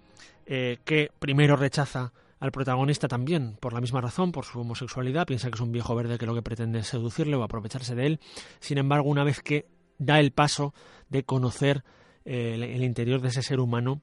que 0.45 1.09
primero 1.17 1.55
rechaza 1.55 2.13
al 2.39 2.51
protagonista 2.51 3.07
también, 3.07 3.57
por 3.59 3.73
la 3.73 3.81
misma 3.81 4.01
razón, 4.01 4.31
por 4.31 4.45
su 4.45 4.59
homosexualidad, 4.59 5.25
piensa 5.25 5.49
que 5.49 5.55
es 5.55 5.61
un 5.61 5.71
viejo 5.71 5.95
verde 5.95 6.17
que 6.17 6.25
lo 6.25 6.35
que 6.35 6.41
pretende 6.41 6.79
es 6.79 6.87
seducirle 6.87 7.35
o 7.35 7.43
aprovecharse 7.43 7.95
de 7.95 8.05
él. 8.05 8.19
Sin 8.59 8.77
embargo, 8.77 9.09
una 9.09 9.23
vez 9.23 9.41
que 9.41 9.65
da 9.97 10.19
el 10.19 10.31
paso 10.31 10.73
de 11.09 11.23
conocer 11.23 11.83
eh, 12.25 12.55
el, 12.55 12.83
interior 12.83 13.21
de 13.21 13.29
ese 13.29 13.43
ser 13.43 13.59
humano, 13.59 14.01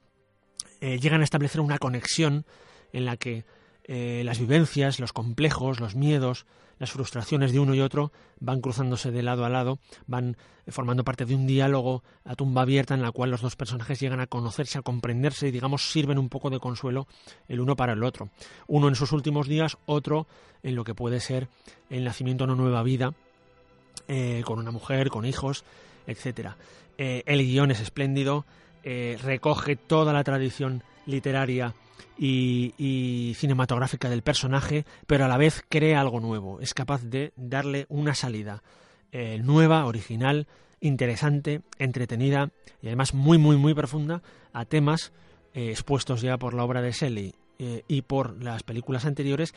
eh, 0.80 0.98
llegan 1.00 1.22
a 1.22 1.24
establecer 1.24 1.60
una 1.60 1.78
conexión 1.78 2.46
en 2.92 3.04
la 3.04 3.16
que 3.16 3.44
eh, 3.84 4.22
las 4.24 4.38
vivencias, 4.38 5.00
los 5.00 5.12
complejos, 5.12 5.80
los 5.80 5.96
miedos, 5.96 6.46
las 6.78 6.92
frustraciones 6.92 7.52
de 7.52 7.58
uno 7.58 7.74
y 7.74 7.80
otro 7.80 8.12
van 8.38 8.60
cruzándose 8.60 9.10
de 9.10 9.22
lado 9.22 9.44
a 9.44 9.48
lado, 9.48 9.80
van 10.06 10.36
formando 10.68 11.04
parte 11.04 11.24
de 11.24 11.34
un 11.34 11.48
diálogo 11.48 12.04
a 12.24 12.36
tumba 12.36 12.62
abierta 12.62 12.94
en 12.94 13.02
la 13.02 13.10
cual 13.10 13.30
los 13.30 13.40
dos 13.40 13.56
personajes 13.56 13.98
llegan 13.98 14.20
a 14.20 14.28
conocerse, 14.28 14.78
a 14.78 14.82
comprenderse 14.82 15.48
y 15.48 15.50
digamos 15.50 15.90
sirven 15.90 16.18
un 16.18 16.28
poco 16.28 16.50
de 16.50 16.60
consuelo 16.60 17.08
el 17.48 17.60
uno 17.60 17.74
para 17.74 17.92
el 17.92 18.04
otro. 18.04 18.30
Uno 18.68 18.88
en 18.88 18.94
sus 18.94 19.10
últimos 19.10 19.48
días, 19.48 19.78
otro 19.86 20.28
en 20.62 20.76
lo 20.76 20.84
que 20.84 20.94
puede 20.94 21.18
ser 21.18 21.48
el 21.90 22.04
nacimiento 22.04 22.46
de 22.46 22.52
una 22.52 22.62
nueva 22.62 22.82
vida, 22.84 23.14
con 24.44 24.58
una 24.58 24.70
mujer, 24.70 25.08
con 25.08 25.24
hijos, 25.24 25.64
etcétera. 26.06 26.56
Eh, 26.98 27.22
el 27.26 27.44
guion 27.44 27.70
es 27.70 27.80
espléndido, 27.80 28.44
eh, 28.84 29.18
recoge 29.22 29.76
toda 29.76 30.12
la 30.12 30.24
tradición 30.24 30.82
literaria 31.06 31.74
y, 32.18 33.34
cinematográfica 33.36 34.08
del 34.08 34.22
personaje, 34.22 34.84
pero 35.06 35.24
a 35.24 35.28
la 35.28 35.36
vez 35.36 35.64
crea 35.68 36.00
algo 36.00 36.20
nuevo. 36.20 36.60
Es 36.60 36.74
capaz 36.74 37.02
de 37.02 37.32
darle 37.36 37.86
una 37.88 38.14
salida 38.14 38.62
eh, 39.10 39.40
nueva, 39.42 39.86
original, 39.86 40.46
interesante, 40.80 41.62
entretenida 41.78 42.50
y 42.80 42.88
además 42.88 43.14
muy, 43.14 43.38
muy, 43.38 43.56
muy 43.56 43.74
profunda 43.74 44.22
a 44.52 44.64
temas 44.64 45.12
expuestos 45.54 46.22
ya 46.22 46.38
por 46.38 46.54
la 46.54 46.64
obra 46.64 46.80
de 46.80 46.92
Shelley 46.92 47.34
y 47.86 48.02
por 48.02 48.42
las 48.42 48.62
películas 48.62 49.04
anteriores, 49.04 49.54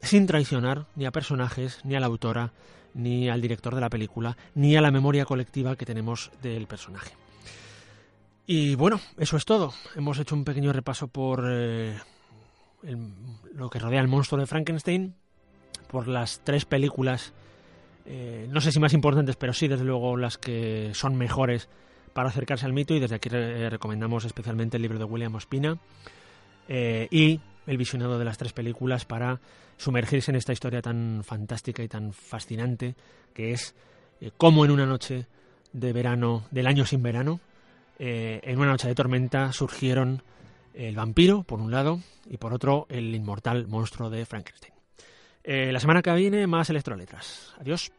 sin 0.00 0.26
traicionar 0.26 0.86
ni 0.94 1.06
a 1.06 1.10
personajes, 1.10 1.80
ni 1.84 1.96
a 1.96 2.00
la 2.00 2.06
autora, 2.06 2.52
ni 2.94 3.28
al 3.28 3.40
director 3.40 3.74
de 3.74 3.80
la 3.80 3.90
película, 3.90 4.36
ni 4.54 4.76
a 4.76 4.80
la 4.80 4.90
memoria 4.90 5.24
colectiva 5.24 5.76
que 5.76 5.86
tenemos 5.86 6.30
del 6.42 6.66
personaje. 6.66 7.12
Y 8.46 8.76
bueno, 8.76 9.00
eso 9.18 9.36
es 9.36 9.44
todo. 9.44 9.72
Hemos 9.94 10.18
hecho 10.18 10.34
un 10.34 10.44
pequeño 10.44 10.72
repaso 10.72 11.08
por 11.08 11.44
eh, 11.46 11.98
lo 13.52 13.68
que 13.68 13.78
rodea 13.78 14.00
el 14.00 14.08
monstruo 14.08 14.40
de 14.40 14.46
Frankenstein, 14.46 15.14
por 15.88 16.08
las 16.08 16.40
tres 16.44 16.64
películas, 16.64 17.34
eh, 18.06 18.46
no 18.50 18.62
sé 18.62 18.72
si 18.72 18.80
más 18.80 18.94
importantes, 18.94 19.36
pero 19.36 19.52
sí, 19.52 19.68
desde 19.68 19.84
luego, 19.84 20.16
las 20.16 20.38
que 20.38 20.92
son 20.94 21.16
mejores 21.16 21.68
para 22.14 22.30
acercarse 22.30 22.64
al 22.64 22.72
mito. 22.72 22.94
Y 22.94 23.00
desde 23.00 23.16
aquí 23.16 23.28
recomendamos 23.28 24.24
especialmente 24.24 24.78
el 24.78 24.82
libro 24.82 24.98
de 24.98 25.04
William 25.04 25.34
Ospina 25.34 25.78
eh, 26.68 27.06
y 27.10 27.40
el 27.68 27.78
visionado 27.78 28.18
de 28.18 28.24
las 28.24 28.38
tres 28.38 28.52
películas 28.52 29.04
para 29.04 29.40
sumergirse 29.76 30.32
en 30.32 30.36
esta 30.36 30.52
historia 30.52 30.82
tan 30.82 31.22
fantástica 31.22 31.82
y 31.82 31.88
tan 31.88 32.12
fascinante 32.12 32.96
que 33.32 33.52
es 33.52 33.76
cómo 34.36 34.64
en 34.64 34.72
una 34.72 34.86
noche 34.86 35.26
de 35.72 35.92
verano, 35.92 36.44
del 36.50 36.66
año 36.66 36.84
sin 36.84 37.02
verano, 37.02 37.40
eh, 37.98 38.40
en 38.42 38.58
una 38.58 38.70
noche 38.70 38.88
de 38.88 38.94
tormenta 38.94 39.52
surgieron 39.52 40.22
el 40.74 40.94
vampiro, 40.94 41.42
por 41.42 41.60
un 41.60 41.70
lado, 41.70 42.00
y 42.26 42.36
por 42.36 42.54
otro, 42.54 42.86
el 42.88 43.14
inmortal 43.14 43.66
monstruo 43.66 44.10
de 44.10 44.24
Frankenstein. 44.24 44.74
Eh, 45.42 45.72
la 45.72 45.80
semana 45.80 46.02
que 46.02 46.12
viene, 46.12 46.46
más 46.46 46.70
electroletras. 46.70 47.54
Adiós. 47.58 47.90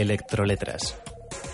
Electroletras. 0.00 0.96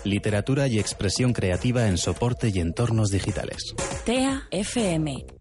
Literatura 0.03 0.67
y 0.67 0.79
expresión 0.79 1.33
creativa 1.33 1.87
en 1.87 1.97
soporte 1.97 2.49
y 2.53 2.59
entornos 2.59 3.09
digitales. 3.09 3.75
TEA 4.05 4.43
FM 4.51 5.37